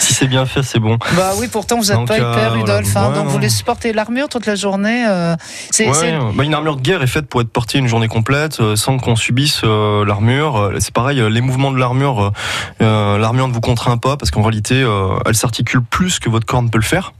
[0.00, 0.98] si c'est bien fait, c'est bon.
[1.16, 2.50] Bah oui, pourtant vous n'êtes pas euh, hyper voilà.
[2.50, 3.30] Rudolf, hein, Ouais, donc non.
[3.30, 5.04] vous les supportez l'armure toute la journée.
[5.08, 5.36] euh,
[5.70, 8.08] c'est, Ouais, c'est- bah, une armure de guerre est faite pour être portée une journée
[8.08, 10.72] complète sans qu'on subisse l'armure.
[10.78, 12.30] C'est pareil, les mouvements de l'armure, euh,
[12.82, 16.46] euh, l'armure ne vous contraint pas parce qu'en réalité, euh, elle s'articule plus que votre
[16.46, 17.12] corps ne peut le faire.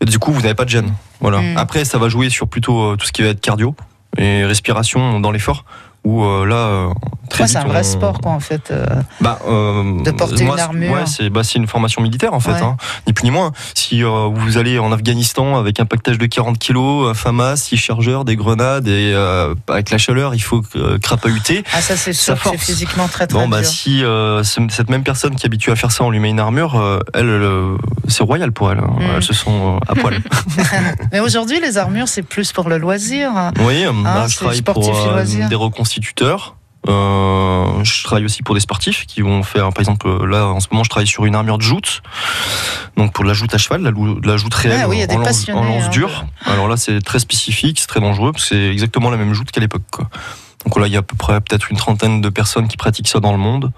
[0.00, 0.92] Et du coup, vous n'avez pas de gêne.
[1.20, 1.40] Voilà.
[1.40, 1.56] Mm.
[1.56, 3.74] Après, ça va jouer sur plutôt tout ce qui va être cardio
[4.16, 5.64] et respiration dans l'effort.
[6.04, 6.88] Où euh, là, euh,
[7.28, 8.70] très Ouais, c'est un vrai on- sport, quoi, en fait.
[8.70, 8.86] euh.
[9.20, 10.92] Bah, euh, De porter moi, une armure.
[10.92, 12.62] Ouais, c'est bah, une formation militaire en fait, Ouais.
[12.62, 13.52] hein, ni plus ni moins.
[13.74, 18.24] Si vous allez en Afghanistan avec un pactage de 40 kilos, un FAMAS, 6 chargeurs,
[18.24, 19.12] des grenades et
[19.68, 20.62] avec la chaleur, il faut
[21.02, 21.64] crapahuter.
[21.74, 23.68] Ah, ça, c'est sûr, c'est physiquement très, très Bon, bah dur.
[23.68, 26.40] si ce- cette même personne qui est habituée à faire ça, on lui met une
[26.40, 26.80] armure,
[27.12, 27.40] elle,
[28.08, 28.78] c'est royal pour elle.
[28.78, 28.94] hein.
[28.98, 29.02] Mm.
[29.16, 30.18] Elles se sont à poil.
[31.12, 33.30] Mais aujourd'hui, les armures, c'est plus pour le loisir.
[33.60, 35.48] oui, euh, bah, je travaille sportif pour et euh,
[35.98, 36.54] reconstituteurs.
[36.88, 40.60] Euh, je travaille aussi pour des sportifs qui vont faire, par exemple, euh, là en
[40.60, 42.02] ce moment, je travaille sur une armure de joute,
[42.96, 45.18] donc pour de la joute à cheval, de la, joute réelle Ah oui, des en,
[45.18, 46.24] lance, en lance hein, dure.
[46.46, 49.50] Alors là, c'est très spécifique, c'est très dangereux, parce que c'est exactement la même joute
[49.50, 49.82] qu'à l'époque.
[50.64, 53.08] Donc là, il y a à peu près peut-être une trentaine de personnes qui pratiquent
[53.08, 53.70] ça dans le monde.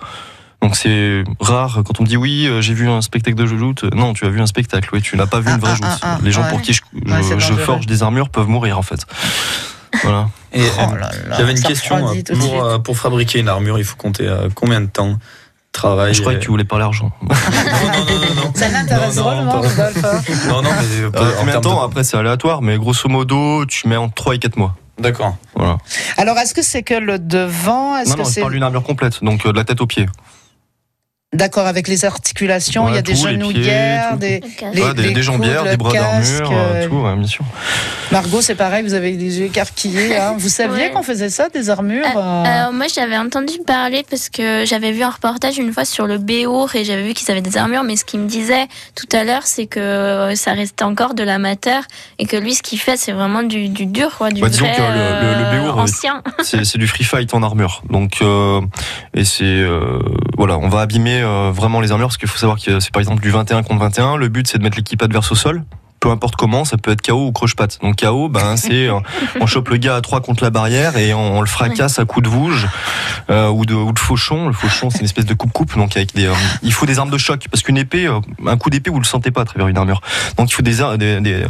[0.62, 3.82] Donc c'est rare quand on me dit oui, euh, j'ai vu un spectacle de joute.
[3.94, 5.74] Non, tu as vu un spectacle, oui, tu n'as pas vu Ah, une vraie ah,
[5.90, 6.00] joute.
[6.02, 6.50] ah, Les gens ouais.
[6.50, 7.56] pour qui je, je- Ouais, c'est je dangereux.
[7.64, 9.06] forge des armures peuvent mourir en fait.
[10.02, 10.28] Voilà.
[10.52, 13.78] Et, euh, Oh là là, J'avais une question euh, pour, euh, pour fabriquer une armure,
[13.78, 15.16] il faut compter euh, combien de temps de
[15.72, 17.10] travail je croyais que tu voulais parler argent.
[17.22, 18.52] Non, non, non, non, non.
[18.54, 20.04] Ça l'intéresse drôlement, pas- Rudolf.
[20.04, 20.20] hein.
[20.48, 22.76] Non, non, mais euh, Euh, en combien de termes temps de- Après, c'est aléatoire, mais
[22.78, 24.74] grosso modo, tu mets entre 3 et 4 mois.
[24.98, 25.36] D'accord.
[25.54, 25.78] Voilà.
[26.18, 27.96] Alors, est-ce que c'est que le devant?
[27.96, 29.86] Est-ce Non, que non, je parle d'une armure complète, donc euh, de la tête aux
[29.86, 30.06] pieds.
[31.32, 34.64] D'accord avec les articulations Il y a des genouillères, pieds, tout.
[34.64, 37.14] des, les, Ouais, des, les des jambières, coudes, des bras d'armure, euh, euh, tout, ouais,
[37.16, 37.44] bien sûr.
[38.10, 40.16] Margot, c'est pareil, vous avez les yeux écarquillés.
[40.16, 40.34] hein.
[40.38, 40.90] Vous saviez Ouais.
[40.90, 44.90] qu'on faisait ça, des armures Euh, euh, Alors moi j'avais entendu parler parce que j'avais
[44.90, 47.84] vu un reportage une fois sur le Béour et j'avais vu qu'ils avaient des armures
[47.84, 48.66] mais ce qu'il me disait
[48.96, 51.82] tout à l'heure c'est que ça restait encore de l'amateur
[52.18, 54.64] et que lui ce qu'il fait c'est vraiment du, du dur quoi du Bah, disons
[54.66, 57.82] vrai que le- le- le Béour, ancien C'est c'est du free fight en armure.
[57.90, 58.60] Donc, euh,
[59.14, 60.00] et c'est euh,
[60.36, 63.00] voilà, on va abîmer euh, vraiment les armures parce qu'il faut savoir que c'est par
[63.00, 64.16] exemple du 21 contre 21.
[64.16, 65.64] Le but c'est de mettre l'équipe adverse au sol.
[66.00, 67.78] Peu importe comment, ça peut être KO ou croche-patte.
[67.82, 68.98] Donc KO, ben c'est euh,
[69.38, 72.06] on chope le gars à 3 contre la barrière et on, on le fracasse à
[72.06, 72.66] coups de vouge
[73.28, 74.46] euh, ou de ou de fauchon.
[74.46, 75.76] Le fauchon c'est une espèce de coupe-coupe.
[75.76, 78.56] Donc avec des, euh, il faut des armes de choc parce qu'une épée, euh, un
[78.56, 80.00] coup d'épée vous le sentez pas à travers une armure.
[80.38, 81.46] Donc il faut des des, des, euh,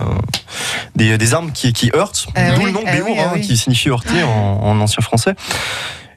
[0.96, 2.26] des, des armes qui, qui heurtent.
[2.37, 3.40] Eh D'où oui, le nom Béour, oui, eh hein, oui.
[3.42, 5.37] qui signifie heurter en, en ancien français.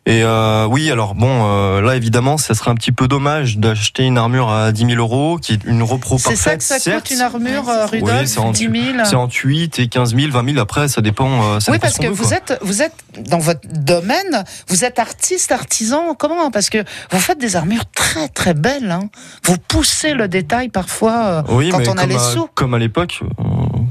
[0.06, 4.04] Et euh, oui, alors bon, euh, là évidemment, ça serait un petit peu dommage d'acheter
[4.04, 6.58] une armure à 10 000 euros, qui est une repro C'est ça parfaite.
[6.58, 7.04] que ça certes.
[7.04, 8.74] coûte une armure, euh, Oui, Rudolf c'est en 10 000
[9.06, 11.30] C'est entre 8 et 15 000, 20 000, après ça dépend.
[11.44, 12.34] euh, ça Oui, dépend parce ce que veut, vous quoi.
[12.36, 12.94] êtes, vous êtes
[13.30, 16.52] dans votre domaine, vous êtes artiste, artisan, comment?
[16.52, 18.92] Parce que vous faites des armures très très belles.
[18.92, 19.08] hein.
[19.46, 22.50] Vous poussez le détail parfois euh, Oui, quand mais on a comme, les à, sous.
[22.56, 23.22] comme à l'époque,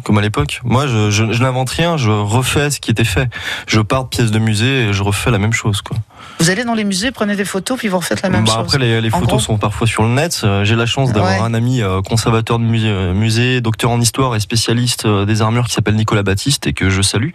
[0.05, 0.61] comme à l'époque.
[0.63, 3.31] Moi, je, je, je n'invente rien, je refais ce qui était fait.
[3.67, 5.97] Je pars de pièces de musée et je refais la même chose, quoi.
[6.41, 8.61] Vous allez dans les musées, prenez des photos, puis vous refaites la même Bah, chose.
[8.75, 9.39] Après, les, photos gros.
[9.39, 10.41] sont parfois sur le net.
[10.43, 11.39] Euh, J'ai la chance d'avoir Ouais.
[11.41, 15.67] un ami euh, conservateur de musée, euh, musée, docteur en histoire et spécialiste des armures
[15.69, 17.31] qui s'appelle Nicolas Baptiste et que je salue,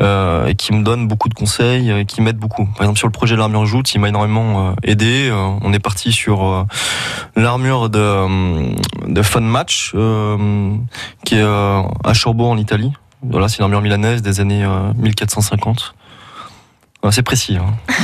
[0.00, 2.66] euh, et qui me donne beaucoup de conseils, euh, qui m'aide beaucoup.
[2.66, 5.30] Par exemple, sur le projet de l'armure joute, il m'a énormément aidé.
[5.62, 6.66] On est parti sur
[7.36, 8.74] l'armure de,
[9.06, 10.74] de Fun Match, euh,
[11.24, 12.92] qui est à Cherbourg en Italie.
[13.22, 15.94] Voilà, c'est une armure milanaise des années euh, 1450.
[17.10, 17.56] C'est précis.
[17.56, 17.74] Hein.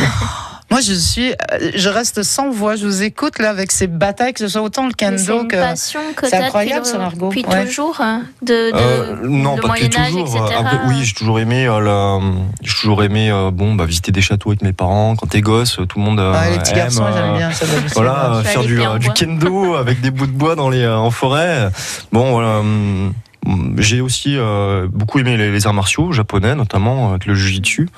[0.68, 2.74] Moi, je suis, euh, je reste sans voix.
[2.74, 5.54] Je vous écoute là avec ces batailles, que ce soit autant le kendo une que.
[5.54, 7.28] passion que c'est incroyable, ça, Margot.
[7.28, 7.66] depuis Ouais.
[7.66, 10.26] toujours, hein, de, de, Euh, non, le pas depuis toujours.
[10.37, 10.56] etc.
[10.59, 12.18] Après, oui, j'ai toujours aimé, euh, la-
[12.62, 15.14] j'ai toujours aimé euh, bon, bah, visiter des châteaux avec mes parents.
[15.14, 17.37] Quand t'es gosse, tout le monde euh, Ouais, les petits aime, garçons, ils euh, aiment
[17.38, 17.64] bien ça.
[17.94, 21.68] Voilà, faire du, euh, kendo avec des bouts de bois dans les, euh, en forêt.
[22.11, 22.59] Bon, voilà.
[22.59, 23.12] hum,
[23.78, 27.88] J'ai aussi euh, beaucoup aimé les, les arts martiaux japonais, notamment avec le jiu-jitsu.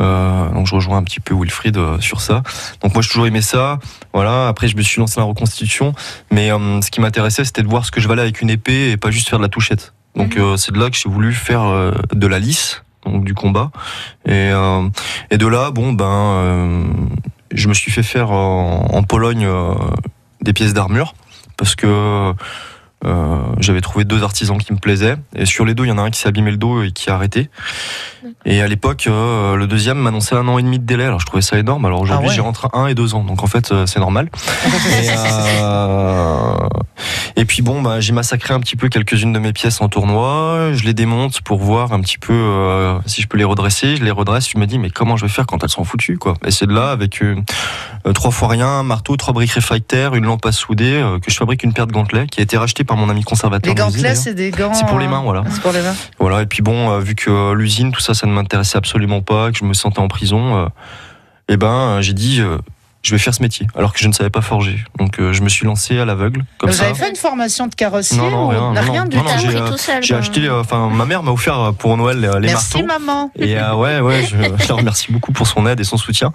[0.00, 2.42] Euh, donc je rejoins un petit peu Wilfried euh, sur ça.
[2.82, 3.78] Donc moi j'ai toujours aimé ça.
[4.12, 4.48] Voilà.
[4.48, 5.94] Après je me suis lancé dans la reconstitution,
[6.30, 8.90] mais euh, ce qui m'intéressait c'était de voir ce que je valais avec une épée
[8.90, 9.94] et pas juste faire de la touchette.
[10.14, 10.56] Donc Mhm.
[10.56, 13.70] c'est de là que j'ai voulu faire de la lisse, donc du combat.
[14.26, 14.50] Et,
[15.30, 16.86] et de là, bon ben,
[17.52, 19.46] je me suis fait faire en, en Pologne
[20.40, 21.14] des pièces d'armure
[21.58, 22.32] parce que
[23.06, 25.16] euh, j'avais trouvé deux artisans qui me plaisaient.
[25.34, 26.90] Et sur les deux, il y en a un qui s'est abîmé le dos et
[26.90, 27.48] qui a arrêté.
[28.44, 31.04] Et à l'époque, euh, le deuxième m'annonçait un an et demi de délai.
[31.04, 31.84] Alors je trouvais ça énorme.
[31.84, 32.34] Alors aujourd'hui, Ah ouais.
[32.34, 33.22] j'ai entre un et deux ans.
[33.24, 34.28] Donc en fait, euh, c'est normal.
[35.02, 35.08] Et,
[35.60, 36.54] euh,
[37.36, 40.70] et puis bon, bah, j'ai massacré un petit peu quelques-unes de mes pièces en tournoi.
[40.72, 43.96] Je les démonte pour voir un petit peu euh, si je peux les redresser.
[43.96, 44.48] Je les redresse.
[44.50, 46.66] Je me dis mais comment je vais faire quand elles sont foutues quoi Et c'est
[46.66, 47.22] de là avec
[48.14, 51.36] trois fois rien, un marteau, trois briques réfractaires, une lampe à souder euh, que je
[51.36, 53.68] fabrique une paire de gantelets qui a été rachetée par mon ami conservateur.
[53.68, 54.16] Les de gantelets, d'ailleurs.
[54.16, 54.74] c'est des gants.
[54.74, 55.44] C'est pour les euh, mains, voilà.
[55.50, 55.94] C'est pour les mains.
[56.18, 59.20] Voilà, et puis bon, euh, vu que euh, l'usine, tout ça, ça ne m'intéressait absolument
[59.22, 60.66] pas, que je me sentais en prison, euh,
[61.48, 62.58] eh ben, euh, j'ai dit, euh,
[63.02, 64.84] je vais faire ce métier, alors que je ne savais pas forger.
[64.98, 66.86] Donc, euh, je me suis lancé à l'aveugle, comme Vous ça.
[66.86, 69.22] avez fait une formation de carrossier Non, non, ou rien, non, rien non, du non,
[69.22, 69.30] tout
[70.02, 72.82] j'ai, euh, acheté, euh, enfin, ma mère m'a offert euh, pour Noël les, les Merci
[72.82, 73.04] marteaux.
[73.06, 73.30] maman.
[73.38, 76.32] Et euh, ouais, ouais, je, je la remercie beaucoup pour son aide et son soutien.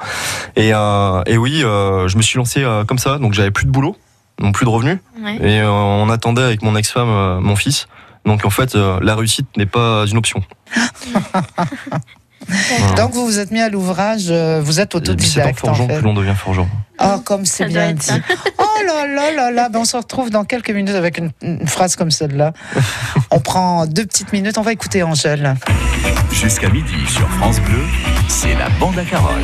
[0.56, 3.66] Et, euh, et oui, euh, je me suis lancé euh, comme ça, donc j'avais plus
[3.66, 3.98] de boulot,
[4.52, 4.98] plus de revenus.
[5.22, 5.38] Ouais.
[5.42, 7.88] Et euh, on attendait avec mon ex-femme euh, mon fils.
[8.26, 10.44] Donc en fait, euh, la réussite n'est pas une option.
[11.12, 11.46] Voilà.
[12.98, 16.00] Donc vous vous êtes mis à l'ouvrage, euh, vous êtes C'est en autodidacte en fait.
[16.00, 16.68] que l'on devient forgeron.
[17.04, 18.12] Oh, comme c'est bien dit.
[18.58, 21.68] Oh là là là là, ben, on se retrouve dans quelques minutes avec une, une
[21.68, 22.52] phrase comme celle-là.
[23.30, 25.56] On prend deux petites minutes, on va écouter Angèle.
[26.32, 27.84] Jusqu'à midi sur France Bleu,
[28.28, 29.44] c'est la bande à Carole.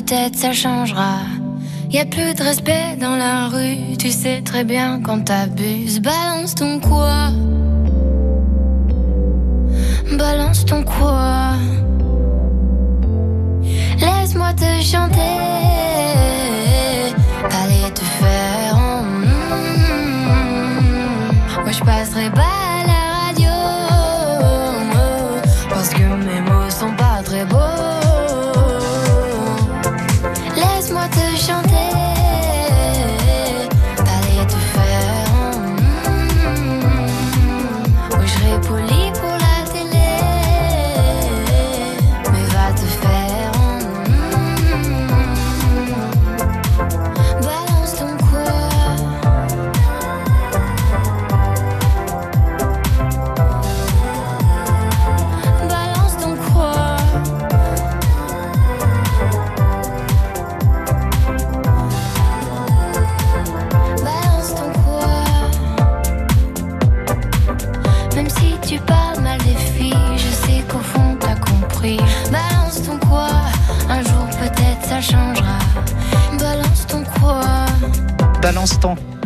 [0.00, 1.16] peut-être ça changera.
[1.90, 6.00] Y a plus de respect dans la rue, tu sais très bien quand t'abuses.
[6.00, 7.30] Balance ton quoi?
[10.16, 11.54] Balance ton quoi?
[13.98, 15.57] Laisse-moi te chanter.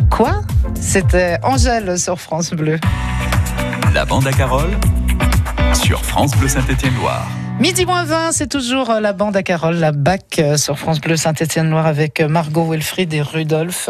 [0.09, 0.41] Quoi?
[0.79, 2.79] C'était Angèle sur France Bleu.
[3.93, 4.71] La bande à Carole
[5.73, 7.27] sur France Bleu Saint-Étienne-Loire.
[7.59, 11.01] Midi moins 20, c'est toujours euh, la bande à Carole, la BAC euh, sur France
[11.01, 13.89] Bleu Saint-Étienne-Loire avec euh, Margot Wilfried et Rudolph.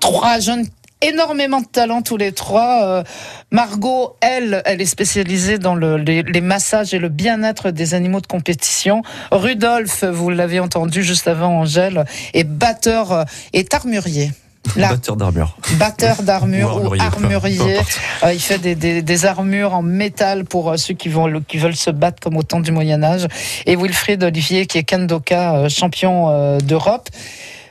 [0.00, 0.66] Trois jeunes
[1.00, 2.84] énormément de talent tous les trois.
[2.84, 3.02] Euh,
[3.50, 8.20] Margot, elle, elle est spécialisée dans le, les, les massages et le bien-être des animaux
[8.20, 9.02] de compétition.
[9.30, 14.32] Rudolph, vous l'avez entendu juste avant, Angèle, est batteur euh, est armurier.
[14.78, 14.88] Là.
[14.90, 15.56] Batteur d'armure.
[15.78, 17.78] Batteur d'armure Ou ou armurier.
[18.24, 21.58] Euh, il fait des, des- des armures en métal pour euh, ceux qui, vont, qui
[21.58, 23.26] veulent se battre comme au temps du Moyen Âge.
[23.66, 27.08] Et Wilfried Olivier, qui est kendoka euh, champion euh, d'Europe.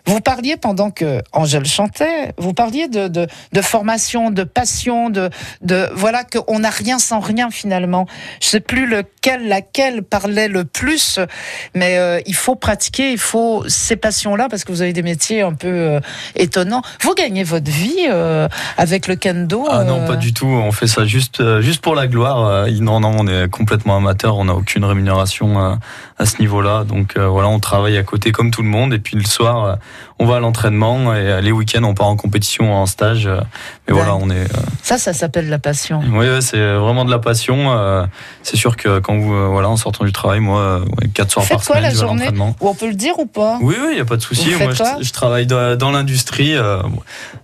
[0.08, 5.30] Vous parliez pendant que Angèle chantait, vous parliez de, de, de formation, de passion, de,
[5.62, 8.08] de voilà qu'on n'a rien sans rien finalement.
[8.42, 11.20] Je sais plus lequel, laquelle parlait le plus,
[11.76, 15.42] mais euh, il faut pratiquer, il faut ces passions-là parce que vous avez des métiers
[15.42, 16.00] un peu euh,
[16.36, 16.82] étonnants.
[17.02, 18.48] Vous gagnez votre vie euh,
[18.78, 20.48] avec le kendo Ah non, euh, pas du tout.
[20.48, 22.46] On fait ça juste, euh, juste pour la gloire.
[22.46, 24.38] Euh, Non, non, on est complètement amateur.
[24.38, 25.76] On n'a aucune rémunération euh,
[26.20, 26.84] à ce niveau-là.
[26.84, 28.94] Donc euh, voilà, on travaille à côté comme tout le monde.
[28.94, 29.76] Et puis le soir, euh,
[30.20, 31.14] on va à l'entraînement.
[31.14, 33.28] Et euh, les week-ends, on part en compétition, en stage.
[33.28, 33.40] Euh,
[33.88, 34.34] Mais voilà, on est.
[34.42, 36.02] euh, Ça, ça s'appelle la passion.
[36.12, 38.08] Oui, ouais, c'est vraiment de la passion.
[38.44, 40.82] C'est sûr que quand vous, voilà, en sortant du travail, moi,
[41.14, 42.56] quatre soirs par faites quoi semaine, la je vais à journée l'entraînement.
[42.62, 43.58] Ou on peut le dire ou pas?
[43.62, 44.50] Oui, oui, il n'y a pas de souci.
[44.60, 46.54] Moi, je, je travaille dans, l'industrie.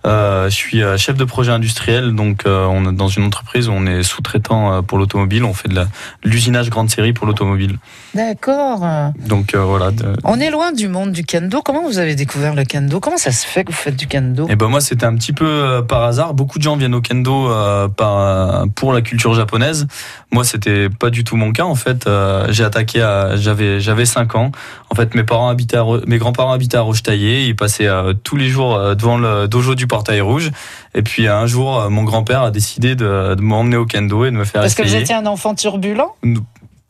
[0.04, 2.14] je suis chef de projet industriel.
[2.14, 5.44] Donc, on est dans une entreprise où on est sous-traitant pour l'automobile.
[5.44, 5.84] On fait de
[6.22, 7.78] l'usinage grande série pour l'automobile.
[8.14, 8.80] D'accord.
[9.18, 9.90] Donc, voilà.
[9.90, 11.62] de- On est loin du monde du kendo.
[11.62, 14.46] Comment vous avez découvert le kendo Comment ça se fait que vous faites du kendo?
[14.48, 16.34] Et ben moi, c'était un petit peu euh, par hasard.
[16.34, 19.86] Beaucoup de gens viennent au kendo euh, par, euh, pour la culture japonaise.
[20.32, 21.64] Moi, c'était pas du tout mon cas.
[21.64, 24.52] En fait, Euh, j'ai attaqué à j'avais j'avais 5 ans.
[24.90, 27.44] En fait, mes parents habitaient, à mes grands-parents habitaient à Rochetaillé.
[27.46, 27.88] Ils passaient
[28.22, 30.50] tous les jours devant le dojo du Portail Rouge.
[30.94, 34.36] Et puis un jour, mon grand-père a décidé de, de m'emmener au kendo et de
[34.36, 35.02] me faire Parce que vous essayer.
[35.02, 36.14] étiez un enfant turbulent?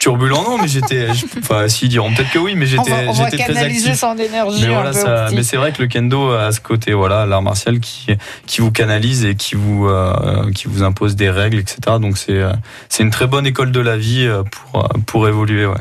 [0.04, 1.06] Turbulent, non, mais j'étais.
[1.38, 3.94] Enfin, s'ils diront peut-être que oui, mais j'étais j'étais très actif.
[3.98, 7.24] son énergie Mais voilà, ça- mais c'est vrai que le kendo a ce côté, voilà,
[7.24, 8.08] l'art martial qui,
[8.46, 11.78] qui vous canalise et qui vous, euh, qui vous impose des règles, etc.
[11.98, 12.52] Donc c'est, euh,
[12.90, 15.64] c'est une très bonne école de la vie euh, pour, euh, pour évoluer.
[15.64, 15.74] Ouais.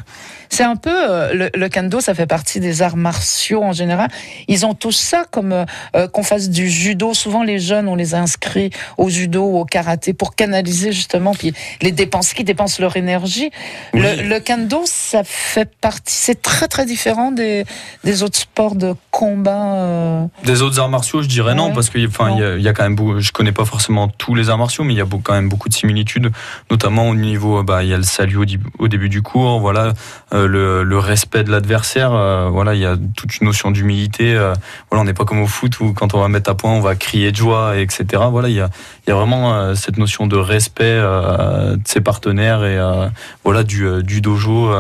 [0.54, 4.08] C'est un peu euh, le, le kendo, ça fait partie des arts martiaux en général.
[4.48, 7.16] Ils ont tous ça comme euh, euh, qu'on fasse du judo.
[7.16, 11.54] Souvent les jeunes, on les inscrit au judo ou au karaté pour canaliser justement puis
[11.82, 13.50] les dépenses qui dépensent leur énergie.
[13.96, 14.02] Oui.
[14.02, 16.14] Le, le kendo, ça fait partie.
[16.14, 17.66] C'est très très différent des,
[18.04, 19.74] des autres sports de combat.
[19.78, 20.26] euh.
[20.46, 22.68] Des autres arts martiaux, je dirais non, parce qu'il enfin, il y, a- il y
[22.68, 25.02] a quand même beaucoup, je connais pas forcément tous les arts martiaux, mais il y
[25.02, 26.30] a quand même beaucoup de similitudes,
[26.70, 29.94] notamment au niveau, bah, il y a le salut au, début du cours, voilà,
[30.34, 34.36] euh, le, le respect de l'adversaire, euh, voilà, il y a toute une notion d'humilité,
[34.36, 34.54] euh,
[34.90, 36.80] voilà, on n'est pas comme au foot où quand on va mettre à point, on
[36.82, 38.24] va crier de joie, etc.
[38.30, 38.70] Voilà, il y a,
[39.06, 42.78] il y a vraiment euh, cette notion de respect de ses partenaires et
[43.44, 44.72] voilà du, du dojo.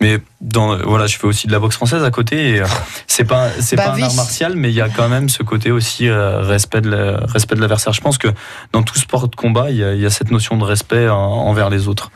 [0.00, 2.56] mais dans, voilà, je fais aussi de la boxe française à côté.
[2.56, 2.62] Et,
[3.06, 4.02] c'est pas, c'est Bah pas oui.
[4.02, 7.18] un art martial, mais il y a quand même ce côté aussi respect de la-
[7.26, 7.92] respect de l'adversaire.
[7.92, 8.28] Je pense que
[8.72, 11.08] dans tout sport de combat, il y a, il y a cette notion de respect
[11.08, 12.10] en- envers les autres.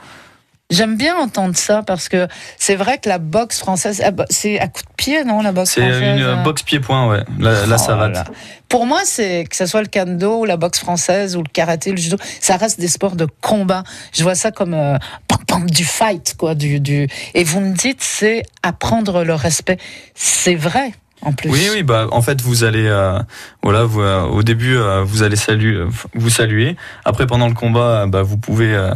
[0.68, 2.26] J'aime bien entendre ça parce que
[2.58, 5.52] c'est vrai que la boxe française, ah bah, c'est à coup de pied, non, la
[5.52, 6.42] boxe C'est française une euh, hein?
[6.42, 7.22] boxe pied-point, ouais.
[7.38, 8.14] La, la Oh savate.
[8.14, 8.24] là.
[8.68, 11.92] Pour moi, c'est que ce soit le kendo, ou la boxe française ou le karaté,
[11.92, 13.84] le judo, ça reste des sports de combat.
[14.12, 14.98] Je vois ça comme euh,
[15.28, 16.56] pam, pam, du fight, quoi.
[16.56, 17.06] Du, du...
[17.34, 19.78] Et vous me dites, c'est apprendre le respect.
[20.16, 20.92] C'est vrai,
[21.22, 21.48] en plus.
[21.48, 23.20] Oui, oui, bah en fait vous allez, euh,
[23.62, 26.74] voilà, vous, euh, au début euh, vous allez saluer, vous saluer.
[27.04, 28.90] Après pendant le combat, euh, bah, vous pouvez euh,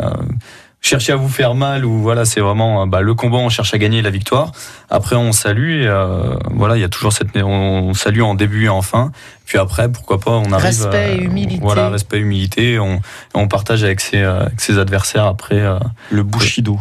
[0.81, 3.74] chercher à vous faire mal ou voilà, c'est vraiment euh, bah, le combat, on cherche
[3.74, 4.53] à gagner la victoire.
[4.89, 8.64] Après on salue, et, euh, voilà, il y a toujours cette, on salue en début
[8.64, 9.12] et en fin.
[9.51, 10.64] Puis après, pourquoi pas, on arrive.
[10.66, 11.59] Respect et euh, humilité.
[11.61, 12.78] Voilà, respect, humilité.
[12.78, 13.01] On,
[13.34, 15.59] on partage avec ses, euh, avec ses adversaires après.
[15.59, 15.76] euh,
[16.12, 16.78] Le Bushido.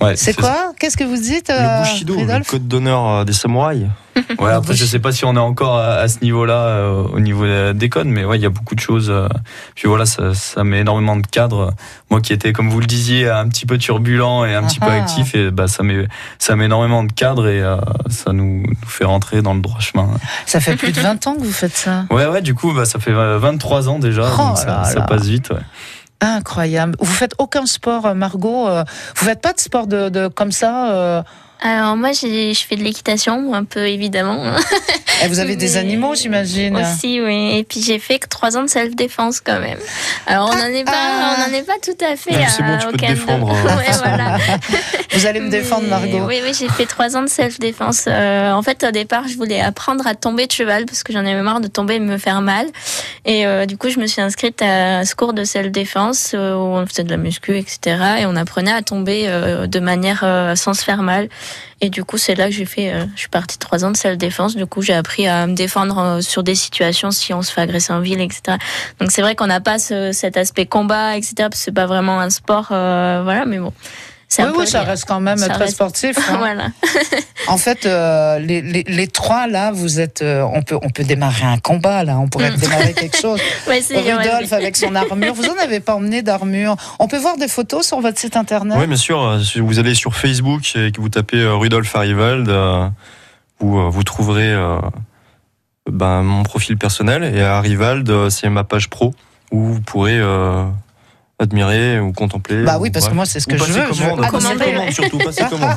[0.00, 0.72] ouais, C'est quoi?
[0.80, 3.88] Qu'est-ce que vous dites, Le Bushido, le code d'honneur des samouraïs.
[4.40, 7.20] Ouais, après, je sais pas si on est encore à, à ce niveau-là, euh, au
[7.20, 9.10] niveau des codes, mais ouais, il y a beaucoup de choses.
[9.10, 9.28] euh,
[9.76, 11.72] puis voilà, ça, ça met énormément de cadres.
[12.10, 14.86] Moi qui étais, comme vous le disiez, un petit peu turbulent et un petit peu
[14.88, 15.02] Ah ah.
[15.02, 16.08] actif, et bah, ça met,
[16.40, 17.76] ça met énormément de cadres et euh,
[18.10, 20.08] ça nous, nous fait rentrer dans le droit chemin.
[20.46, 21.97] Ça fait plus de 20 ans que vous faites ça.
[22.10, 24.84] Ouais, ouais, du coup, bah, ça fait euh, 23 ans déjà, Oh donc ça, là
[24.84, 25.06] ça là.
[25.06, 25.50] passe vite.
[25.50, 25.60] Ouais.
[26.20, 26.96] Incroyable.
[26.98, 28.66] Vous faites aucun sport, euh, Margot.
[28.68, 28.84] euh,
[29.16, 31.22] Vous faites pas de sport de, de comme ça, euh,
[31.60, 34.42] Alors moi, j'ai- je fais de l'équitation, un peu évidemment.
[35.24, 36.76] Et vous avez des animaux, j'imagine.
[36.76, 37.56] Aussi, oui.
[37.58, 39.78] Et puis j'ai fait que trois ans de self-défense quand même.
[40.26, 41.36] Alors on n'en est pas, ah.
[41.36, 42.34] on n'en est pas tout à fait.
[42.48, 44.36] C'est bon, tu au peux te défendre, Ouais, voilà.
[45.14, 46.26] Vous allez me défendre, Mais- Margot.
[46.28, 48.04] Oui, oui, j'ai fait trois ans de self-défense.
[48.06, 51.20] Euh, en fait, au départ, je voulais apprendre à tomber de cheval parce que j'en
[51.26, 52.66] avais marre de tomber et de me faire mal.
[53.24, 56.76] Et euh, du coup, je me suis inscrite à ce cours de self-défense euh, où
[56.76, 57.96] on faisait de la muscu, etc.
[58.20, 61.28] Et on apprenait à tomber euh, de manière euh, sans se faire mal.
[61.80, 62.92] Et du coup, c'est là que j'ai fait.
[62.92, 64.56] euh, je suis partie trois ans de self-défense.
[64.56, 67.60] Du coup, j'ai appris à me défendre euh, sur des situations si on se fait
[67.60, 68.56] agresser en ville, etc.
[69.00, 71.34] Donc c'est vrai qu'on n'a pas ce- cet aspect combat, etc.
[71.38, 73.44] Parce que c'est pas vraiment un sport, euh, voilà.
[73.46, 73.72] Mais bon.
[74.38, 76.16] Oui, oui, ça reste quand même Ça très reste- sportif.
[76.30, 76.36] hein.
[76.38, 76.66] voilà.
[77.46, 81.02] En fait, euh, les, les- les trois là, vous êtes, euh, on peut, on peut
[81.04, 82.18] démarrer un combat là.
[82.18, 82.56] On pourrait Mm.
[82.56, 83.40] démarrer quelque chose.
[83.66, 85.32] Ouais, c'est- ouais, Rudolf avec son armure.
[85.34, 86.76] Vous en avez pas emmené d'armure.
[86.98, 88.76] On peut voir des photos sur votre site internet?
[88.78, 89.22] Oui, bien sûr.
[89.22, 92.86] euh, Si vous allez sur Facebook et que vous tapez euh, Rudolf Arivald, euh,
[93.60, 94.78] vous, euh, vous trouverez euh,
[95.90, 97.24] ben, mon profil personnel.
[97.34, 99.14] Et Arivald, euh, c'est ma page pro
[99.50, 100.64] où vous pourrez euh,
[101.38, 102.64] admirer ou contempler.
[102.64, 103.92] Bah ou- oui, parce que moi, c'est ce que Ou je veux.
[103.92, 105.76] Je veux commande, surtout, passer commande.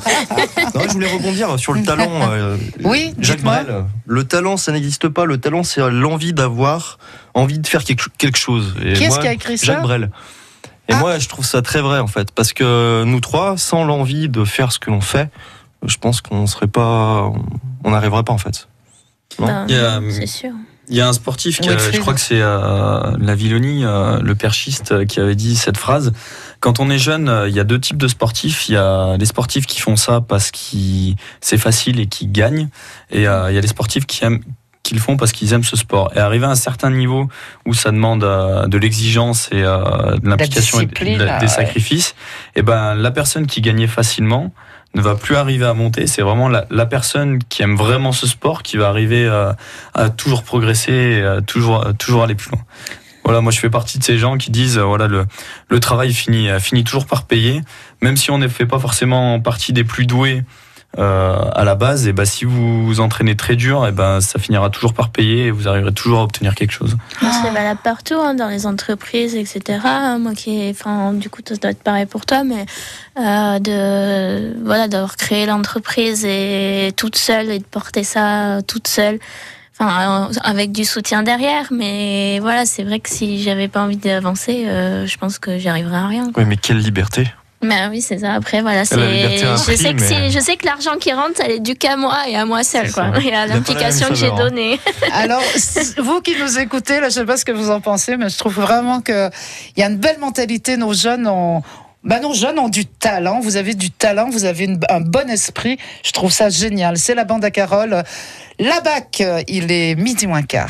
[0.74, 2.10] Non, je voulais rebondir sur le talent.
[2.32, 3.42] euh, Oui, Jacques.
[3.44, 3.86] Brel.
[4.08, 5.26] Le talent, ça n'existe pas.
[5.26, 6.98] Le talent, c'est l'envie d'avoir,
[7.34, 8.76] envie de faire quelque, chose.
[8.84, 10.10] Et Qui est-ce moi, qui a écrit ça Jacques Brel.
[10.90, 10.98] Et Ah.
[11.00, 12.32] moi, je trouve ça très vrai, en fait.
[12.32, 15.30] Parce que nous trois, sans l'envie de faire ce que l'on fait,
[15.86, 17.32] je pense qu'on serait pas.
[17.84, 18.68] On n'arriverait pas, en fait.
[19.40, 19.66] Non.
[19.68, 20.52] Ben, c'est sûr.
[20.92, 24.20] Il y a un sportif, qui a- je crois que c'est euh, la Villonie, euh,
[24.22, 26.12] le perchiste, euh, qui avait dit cette phrase.
[26.60, 28.68] Quand on est jeune, euh, il y a deux types de sportifs.
[28.68, 30.60] Il y a les sportifs qui font ça parce que
[31.40, 32.68] c'est facile et qui gagnent.
[33.10, 34.42] Et euh, il y a les sportifs qui aiment
[34.84, 36.12] qui le font parce qu'ils aiment ce sport.
[36.16, 37.30] Et arriver à un certain niveau
[37.68, 41.40] où ça demande euh, de l'exigence et euh, de l'implication et de- discipline, de- ouais.
[41.40, 42.16] des sacrifices,
[42.56, 44.52] et ben la personne qui gagnait facilement
[44.94, 46.08] ne va plus arriver à monter.
[46.08, 49.28] C'est vraiment la, personne qui aime vraiment ce sport qui va arriver
[49.94, 52.62] à toujours progresser, à toujours, toujours aller plus loin.
[53.24, 55.26] Voilà, moi je fais partie de ces gens qui disent euh, voilà le,
[55.70, 57.62] le travail finit, euh, finit toujours par payer,
[58.02, 60.44] même si on ne fait pas forcément partie des plus doués
[60.98, 62.08] à la base.
[62.08, 65.46] Et ben si vous vous entraînez très dur, et ben ça finira toujours par payer
[65.46, 66.98] et vous arriverez toujours à obtenir quelque chose.
[67.20, 69.80] C'est valable partout, hein, dans les entreprises, etc.
[70.20, 72.66] Moi qui, enfin, du coup, ça doit être pareil pour toi, mais
[73.20, 79.20] euh, de, voilà, d'avoir créé l'entreprise et toute seule et de porter ça toute seule.
[79.78, 83.98] Enfin, euh, avec du soutien derrière, mais voilà, c'est vrai que si j'avais pas envie
[83.98, 86.32] d'avancer, euh, je pense que j'y arriverais à rien.
[86.32, 86.44] quoi.
[86.44, 87.28] Oui, mais quelle liberté.
[87.64, 88.34] Mais oui, c'est ça.
[88.34, 88.96] Après, voilà, c'est.
[88.96, 92.18] Je sais que mais- je sais que l'argent qui rentre, elle est due qu'à moi
[92.28, 93.22] et à moi seule, quoi, ça.
[93.22, 94.80] et à l'implication que j'ai donnée.
[95.14, 95.42] Alors,
[95.98, 98.38] vous qui nous écoutez, là, je sais pas ce que vous en pensez, mais je
[98.38, 99.30] trouve vraiment que
[99.76, 100.76] il y a une belle mentalité.
[100.78, 101.62] Nos jeunes ont,
[102.04, 103.40] bah, nos jeunes ont du talent.
[103.42, 105.78] Vous avez du talent, vous avez une- un bon esprit.
[106.04, 106.98] Je trouve ça génial.
[106.98, 108.04] C'est la bande à Carole.
[108.60, 110.70] La BAC, il est midi moins quart.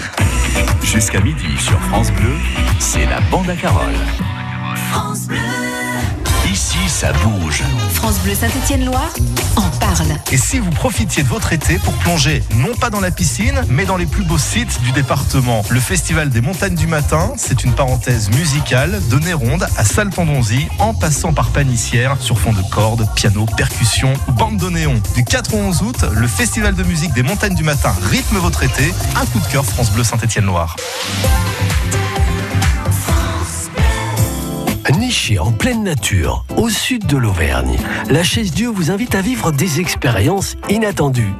[0.83, 2.33] Jusqu'à midi sur France Bleu,
[2.79, 3.93] c'est la bande à Carole.
[4.91, 5.37] France Bleu.
[6.61, 7.63] Ici, ça bouge.
[7.95, 9.09] France Bleu Saint-Étienne-Loire
[9.55, 10.15] en parle.
[10.31, 13.85] Et si vous profitiez de votre été pour plonger, non pas dans la piscine, mais
[13.85, 17.73] dans les plus beaux sites du département Le Festival des Montagnes du Matin, c'est une
[17.73, 23.47] parenthèse musicale de Néronde à Saltandonzy, en passant par Panissière, sur fond de cordes, piano,
[23.57, 25.01] percussions ou bande de néon.
[25.15, 28.61] Du 4 au 11 août, le Festival de musique des Montagnes du Matin rythme votre
[28.61, 28.93] été.
[29.15, 30.75] Un coup de cœur France Bleu Saint-Étienne-Loire.
[34.89, 37.77] Niché en pleine nature, au sud de l'Auvergne,
[38.09, 41.33] la Chaise Dieu vous invite à vivre des expériences inattendues.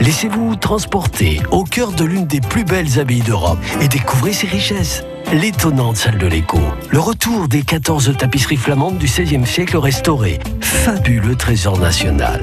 [0.00, 5.04] Laissez-vous transporter au cœur de l'une des plus belles abbayes d'Europe et découvrez ses richesses.
[5.32, 6.58] L'étonnante salle de l'écho,
[6.90, 12.42] le retour des 14 tapisseries flamandes du XVIe siècle restaurées, fabuleux trésor national.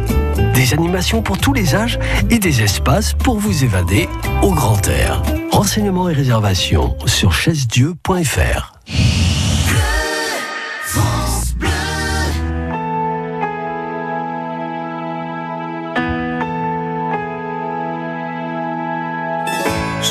[0.53, 1.99] Des animations pour tous les âges
[2.29, 4.07] et des espaces pour vous évader
[4.41, 5.21] au grand air.
[5.51, 8.73] Renseignements et réservations sur chaisedieu.fr.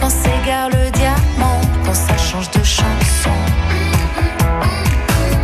[0.00, 3.30] Quand s'égare le diamant, quand ça change de chanson.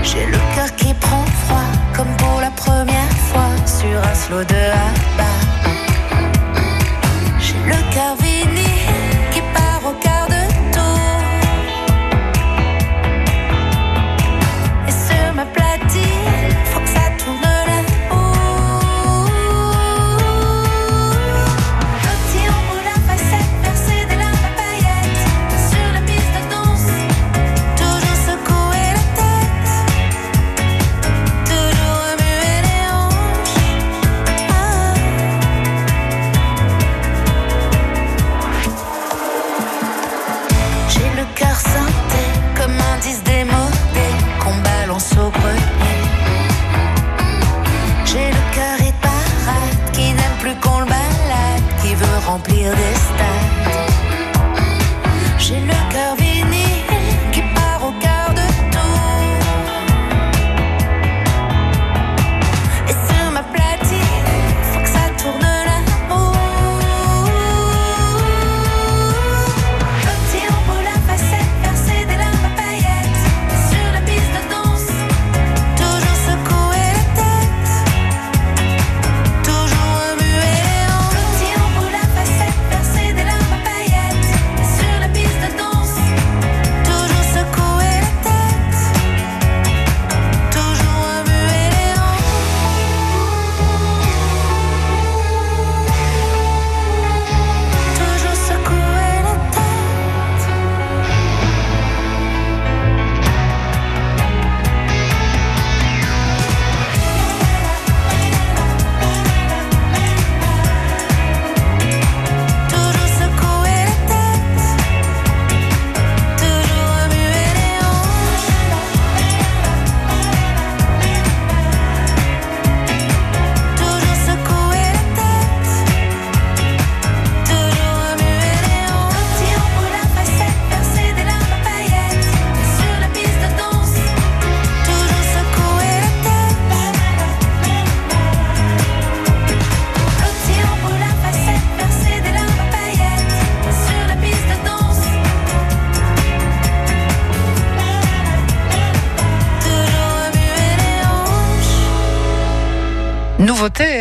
[0.03, 5.26] J'ai le cœur qui prend froid comme pour la première fois sur un remplir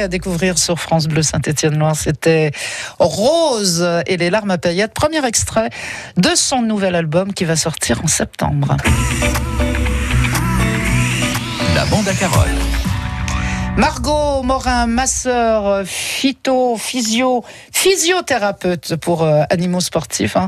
[0.06, 2.52] à découvrir sur France Bleu Saint-Étienne-Loire, c'était
[3.00, 5.70] Rose et les larmes à paillettes, premier extrait
[6.16, 8.78] de son nouvel album qui va sortir en septembre.
[11.74, 12.65] La bande à Carole.
[13.78, 20.48] Margot Morin, masseur, phyto, physio, physiothérapeute pour euh, animaux sportifs, hein.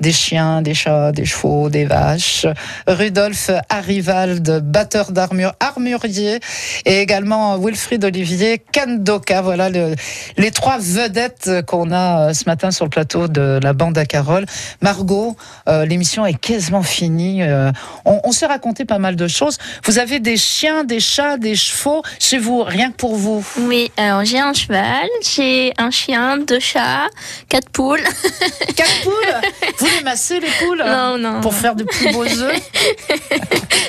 [0.00, 2.46] des chiens, des chats, des chevaux, des vaches.
[2.86, 6.40] Rudolf Arivald, batteur d'armure, armurier,
[6.86, 9.42] et également Wilfried Olivier Kandoka.
[9.42, 9.94] Voilà le-
[10.38, 14.06] les trois vedettes qu'on a euh, ce matin sur le plateau de la bande à
[14.06, 14.46] Carole.
[14.80, 15.36] Margot,
[15.68, 17.42] euh, l'émission est quasiment finie.
[17.42, 17.70] euh,
[18.06, 19.58] on on s'est raconté pas mal de choses.
[19.84, 23.44] Vous avez des chiens, des chats, des chevaux chez vous, rien que pour vous.
[23.58, 27.08] Oui, alors j'ai un cheval, j'ai un chien, deux chats,
[27.48, 28.02] quatre poules.
[28.76, 29.12] Quatre poules
[29.78, 31.40] Vous les massez les poules Non, non.
[31.42, 32.60] Pour faire de plus beaux œufs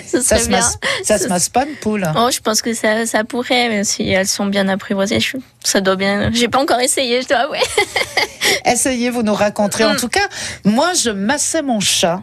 [0.06, 3.24] Ça se masse, ça se masse pas une poule Oh, je pense que ça, ça
[3.24, 6.32] pourrait, mais si elles sont bien apprivoisées, je- ça doit bien.
[6.34, 7.60] J'ai pas encore essayé, je dois avouer.
[8.66, 9.86] Essayez, vous nous raconterez.
[9.86, 9.98] En Mm.
[9.98, 10.28] tout cas,
[10.66, 12.22] moi, je massais mon chat.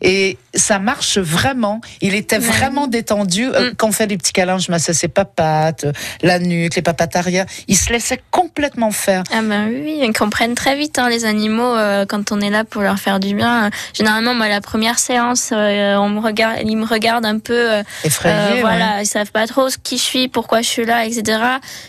[0.00, 1.80] Et ça marche vraiment.
[2.00, 3.48] Il était vraiment détendu.
[3.48, 3.74] Euh, Mm.
[3.76, 5.92] Quand on fait des petits câlins, je massais ses papates, euh,
[6.22, 7.44] la nuque, les papates arrière.
[7.66, 9.24] Il se laissait complètement faire.
[9.32, 12.64] Ah ben oui, ils comprennent très vite hein, les animaux euh, quand on est là
[12.64, 13.70] pour leur faire du bien.
[13.94, 17.72] Généralement, moi, la première séance, euh, on me regarde, ils me regardent un peu.
[17.72, 18.34] euh, Effrayé.
[18.34, 18.60] Euh, ouais.
[18.60, 21.38] voilà, ils savent pas trop qui je suis, pourquoi je suis là, etc.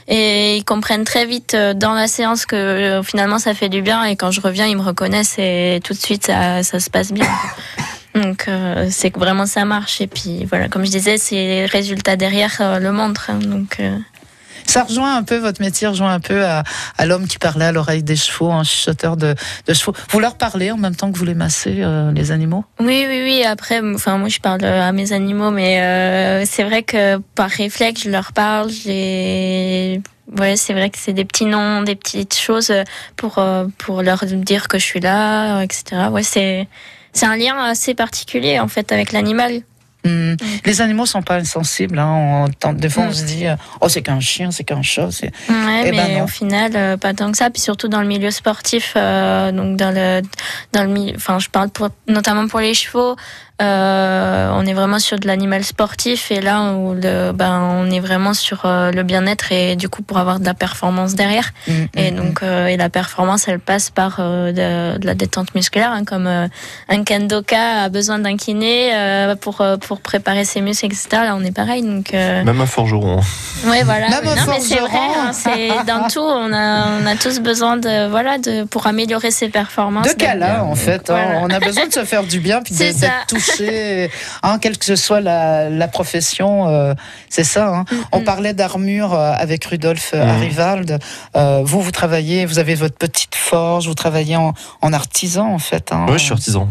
[0.08, 4.16] Et ils comprennent très vite dans la séance que finalement ça fait du bien et
[4.16, 7.28] quand je reviens ils me reconnaissent et tout de suite ça, ça se passe bien.
[8.16, 11.66] Donc euh, c'est que vraiment ça marche et puis voilà comme je disais c'est les
[11.66, 13.40] résultats derrière euh, le montrent hein.
[13.40, 13.96] donc euh,
[14.66, 16.64] Ça rejoint un peu, votre métier rejoint un peu à,
[16.98, 19.36] à l'homme qui parlait à l'oreille des chevaux, un chuchoteur de,
[19.68, 19.94] de chevaux.
[20.10, 21.84] Vous leur parlez en même temps que vous les massez,
[22.16, 22.66] les animaux?
[22.80, 27.18] Oui oui oui après enfin moi je parle à mes animaux mais c'est vrai que
[27.36, 30.02] par réflexe je leur parle j'ai
[30.38, 32.72] Ouais, c'est vrai que c'est des petits noms, des petites choses
[33.16, 33.44] pour
[33.80, 36.10] pour leur dire que je suis là, etc.
[36.12, 36.68] Ouais, c'est
[37.14, 39.62] c'est un lien assez particulier en fait avec l'animal.
[40.06, 40.36] Hmm.
[40.64, 42.00] Les animaux sont pas insensibles.
[42.00, 42.48] Hein.
[42.64, 45.10] On, des fois, on se dit, euh, oh, c'est qu'un chien, c'est qu'un chat.
[45.12, 46.24] c'est- Ouais, Eh ben mais non.
[46.24, 47.50] au final, euh, pas tant que ça.
[47.50, 50.22] Puis surtout dans le milieu sportif, euh, donc dans le
[50.72, 53.18] dans le enfin, je parle pour, notamment pour les chevaux.
[53.62, 58.00] Euh, on est vraiment sur de l'animal sportif et là où le, ben, on est
[58.00, 61.52] vraiment sur euh, le bien-être et du coup pour avoir de la performance derrière.
[61.68, 65.14] Mm, Et mm, donc euh, et la performance, elle passe par euh, de, de la
[65.14, 66.48] détente musculaire, hein, comme euh,
[66.88, 71.08] un kendoka a besoin d'un kiné euh, pour euh, pour préparer ses muscles, etc.
[71.12, 71.82] Là, on est pareil.
[71.84, 73.20] Donc euh, Même un forgeron.
[73.20, 73.70] hein.
[73.70, 74.10] Ouais, voilà.
[74.10, 74.90] Même un Non, mais c'est vrai.
[74.90, 75.22] forgeron.
[75.28, 76.20] hein, c'est dans tout.
[76.22, 80.08] On a, on a tous besoin de, voilà, de, pour améliorer ses performances.
[80.08, 81.10] De câlins, en fait.
[81.10, 81.18] hein.
[81.26, 81.40] Voilà.
[81.42, 83.12] On a besoin de se faire du bien, puis C'est d'être ça.
[84.44, 86.68] Hein, quelle que soit la, la profession.
[86.68, 86.94] euh,
[87.30, 87.68] c'est ça.
[87.70, 87.86] hein.
[87.92, 90.30] Mm, On parlait d'armure euh, avec Rudolf euh, Mhm.
[90.30, 91.00] Arivald.
[91.36, 95.60] Euh, vous, vous travaillez, vous avez votre petite forge, vous travaillez en, en artisan, en
[95.60, 95.92] fait.
[95.92, 96.06] hein.
[96.08, 96.68] Ouais, je suis artisan.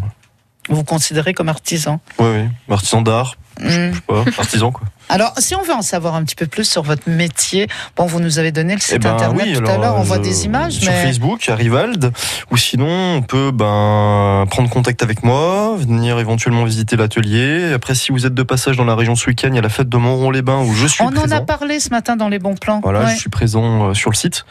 [0.68, 2.48] Vous vous considérez comme artisan Oui, oui.
[2.74, 3.68] Artisan d'art, Hmm.
[3.68, 4.86] je sais pas, artisan quoi.
[5.08, 7.66] Alors, si on veut en savoir un petit peu plus sur votre métier,
[7.96, 10.00] bon, vous nous avez donné le site Eh ben internet oui, tout à l'heure, on
[10.02, 12.12] euh, voit je- des images, sur mais Facebook, à Rivald,
[12.52, 17.72] ou sinon on peut ben prendre contact avec moi, venir éventuellement visiter l'atelier.
[17.72, 19.68] Après, si vous êtes de passage dans la région ce week-end, il y a la
[19.70, 21.36] fête de Montron-les-Bains où je suis on en présent.
[21.36, 22.78] a parlé ce matin dans les bons plans.
[22.84, 23.10] Voilà, Ouais.
[23.14, 24.44] je suis présent euh, sur le site.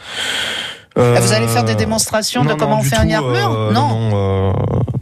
[0.98, 3.12] Ah, Vous allez faire des Euh, démonstrations non, de comment non, on fait tout, une
[3.14, 3.88] armure euh, Non.
[3.88, 4.52] non, euh,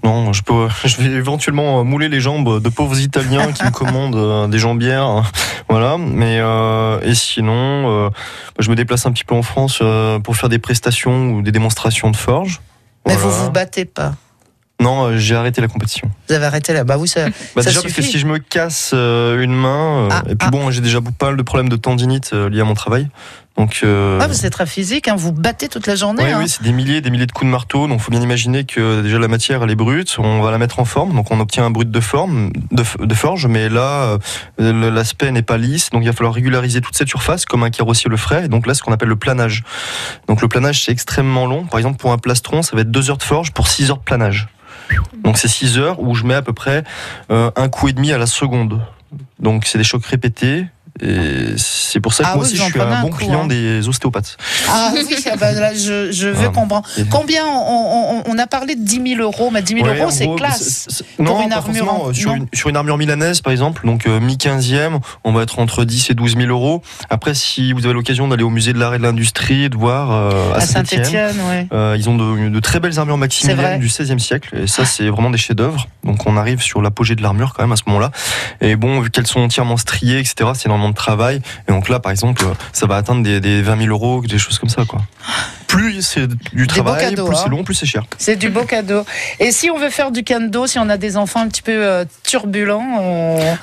[0.04, 3.70] non, je peux, je vais éventuellement euh, mouler les jambes de pauvres Italiens qui me
[3.72, 5.22] commandent euh, des jambières, hein.
[5.68, 5.96] voilà.
[5.98, 7.54] Mais euh, et sinon,
[8.06, 8.10] euh,
[8.58, 11.52] je me déplace un petit peu en France euh, pour faire des prestations ou des
[11.52, 12.60] démonstrations de forge.
[13.06, 13.28] Mais Voilà.
[13.36, 14.12] vous vous battez pas.
[14.80, 16.10] Non, euh, j'ai arrêté la compétition.
[16.28, 16.84] Vous avez arrêté là.
[16.84, 20.04] Bah oui, ça, Bah ça déjà parce que si je me casse euh, une main,
[20.04, 20.50] euh, Ah, et puis ah.
[20.50, 23.08] bon, j'ai déjà pas mal de problèmes de tendinite liés à mon travail,
[23.56, 23.80] donc.
[23.84, 26.22] euh, Ah, c'est très physique, hein, vous battez toute la journée.
[26.24, 26.38] Oui, hein.
[26.40, 27.88] oui, c'est des milliers, des milliers de coups de marteau.
[27.88, 30.16] Donc, faut bien imaginer que déjà la matière, elle est brute.
[30.18, 31.14] On va la mettre en forme.
[31.14, 33.46] Donc, on obtient un brut de forme, de, forge.
[33.46, 34.18] Mais là,
[34.60, 35.88] euh, l'aspect n'est pas lisse.
[35.90, 38.44] Donc, il va falloir régulariser toute cette surface comme un carrossier le ferait.
[38.44, 39.64] Et donc, là, ce qu'on appelle le planage.
[40.28, 41.64] Donc, le planage, c'est extrêmement long.
[41.64, 43.98] Par exemple, pour un plastron, ça va être deux heures de forge pour six heures
[43.98, 44.48] de planage.
[45.22, 46.84] Donc, c'est six heures où je mets à peu près
[47.30, 48.80] euh, un coup et demi à la seconde.
[49.38, 50.66] Donc, c'est des chocs répétés.
[51.02, 53.42] Et c'est pour ça que Ah moi oui, aussi, je suis un bon coup, client
[53.44, 53.46] hein.
[53.46, 54.36] des ostéopathes.
[54.68, 56.52] Ah oui, ah bah là, je, je veux Ah.
[56.54, 56.86] comprendre.
[57.10, 60.10] Combien on, on- on a parlé de 10 000 euros, mais 10 000 Ouais, euros,
[60.10, 61.02] c'est classe.
[61.16, 62.36] Pour non, une armure en- Sur, non.
[62.36, 66.10] une, sur une armure milanaise, par exemple, donc euh, mi-15e, on va être entre 10
[66.10, 66.82] et 12 000 euros.
[67.10, 70.10] Après, si vous avez l'occasion d'aller au musée de l'art et de l'industrie, de voir
[70.12, 71.98] euh, à, À Saint-Etienne, Saint-Etienne, oui.
[71.98, 74.56] ils ont de, de très belles armures maximiliennes du 16e siècle.
[74.62, 75.86] Et ça, c'est vraiment des chefs-d'œuvre.
[76.04, 78.10] Donc, on arrive sur l'apogée de l'armure quand même à ce moment-là.
[78.60, 81.40] Et bon, vu qu'elles sont entièrement striées, etc., c'est énormément de travail.
[81.68, 84.38] Et donc là, par exemple, euh, ça va atteindre des, des 20 000 euros, des
[84.38, 85.00] choses comme ça, quoi.
[85.66, 87.40] Plus c'est du travail, cadeaux, plus hein.
[87.42, 88.04] c'est long, plus c'est cher.
[88.18, 89.04] C'est du beau cadeau.
[89.40, 91.84] Et si on veut faire du kendo, si on a des enfants un petit peu
[91.84, 93.54] euh, turbulents, euh,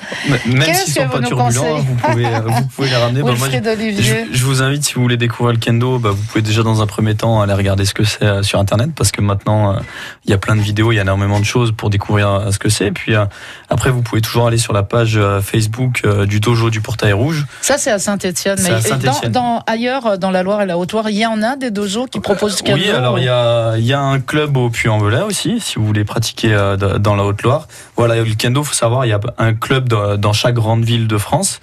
[0.46, 3.22] Même s'ils sont pas turbulents, vous pouvez, euh, vous pouvez les ramener.
[3.22, 6.42] Bah, moi, je, je vous invite, si vous voulez découvrir le kendo, bah, vous pouvez
[6.42, 9.22] déjà dans un premier temps aller regarder ce que c'est euh, sur Internet, parce que
[9.22, 9.80] maintenant, euh,
[10.24, 12.50] il y a plein de vidéos, il y a énormément de choses pour découvrir euh,
[12.50, 12.90] ce que c'est.
[12.90, 13.24] Puis euh,
[13.70, 17.13] après, vous pouvez toujours aller sur la page euh, Facebook euh, du dojo du Portail
[17.14, 17.46] Rouge.
[17.62, 18.58] Ça, c'est à Saint-Etienne.
[18.62, 19.32] Mais à Saint-Étienne.
[19.32, 21.70] dans, dans- ailleurs, euh, dans la Loire et la Haute-Loire, il y en a des
[21.70, 22.82] dojos qui proposent du kendo.
[22.82, 25.86] Oui, alors il y a, il y a un club au Puy-en-Velay aussi, si vous
[25.86, 27.68] voulez pratiquer euh, dans la Haute-Loire.
[27.96, 29.88] Voilà, le kendo, faut savoir, il y a un club
[30.18, 31.60] dans chaque grande ville de France.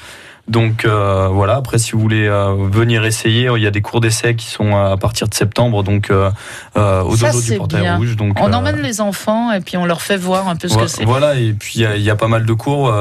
[0.48, 4.02] Donc euh, voilà, après si vous voulez euh, venir essayer, il y a des cours
[4.02, 6.30] d'essai qui sont à partir de septembre, donc euh,
[6.76, 7.98] au Ça, dojo c'est du Portail bien.
[7.98, 8.16] Rouge.
[8.18, 10.88] Donc, On emmène les enfants et puis on leur fait voir un peu ce que
[10.88, 11.06] c'est.
[11.06, 12.92] Voilà, et puis il y a- il y, a pas mal de cours.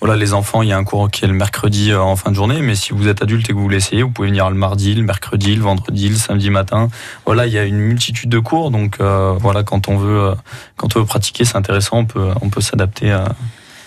[0.00, 2.36] voilà, les enfants, il y a un cours qui est le mercredi en fin de
[2.36, 4.56] journée, mais si vous êtes adulte et que vous voulez essayer, vous pouvez venir le
[4.56, 6.88] mardi, le mercredi, le vendredi, le samedi matin.
[7.24, 10.34] Voilà, il y a une multitude de cours, donc voilà, quand on veut,
[10.76, 13.24] quand on veut pratiquer, c'est intéressant, on peut, on peut s'adapter à.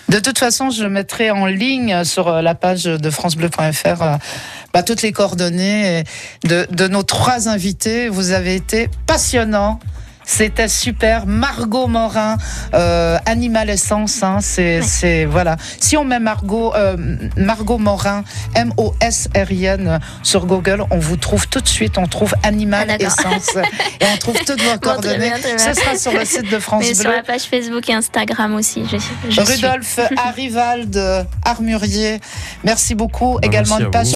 [0.08, 4.16] De toute façon, je mettrai en ligne sur euh, la page de francebleu.fr euh,
[4.72, 6.04] bah, toutes les coordonnées
[6.44, 8.08] de, de nos trois invités.
[8.08, 9.80] Vous avez été passionnants.
[10.28, 11.24] C'était super.
[11.26, 12.36] Margot Morin,
[12.74, 15.56] euh, Animal Essence, hein, c'est, c'est voilà.
[15.80, 16.96] Si on met Margot, euh,
[17.36, 18.24] Margot Morin,
[18.54, 21.96] M-O-S-R-I-N sur Google, on vous trouve tout de suite.
[21.98, 22.96] On trouve Animal Ah.
[23.02, 23.56] Essence
[24.00, 25.18] et on trouve toutes vos Bon, très coordonnées.
[25.30, 25.74] bien, très bien.
[25.74, 27.02] Ce sera sur le site de France Mais Bleu.
[27.02, 28.82] sur la page Facebook et Instagram aussi.
[28.90, 28.96] Je,
[29.30, 29.40] je.
[29.40, 31.00] Rudolf Arivald,
[31.44, 32.20] armurier.
[32.64, 33.34] Merci beaucoup.
[33.34, 34.04] Bah, Également merci une à page vous.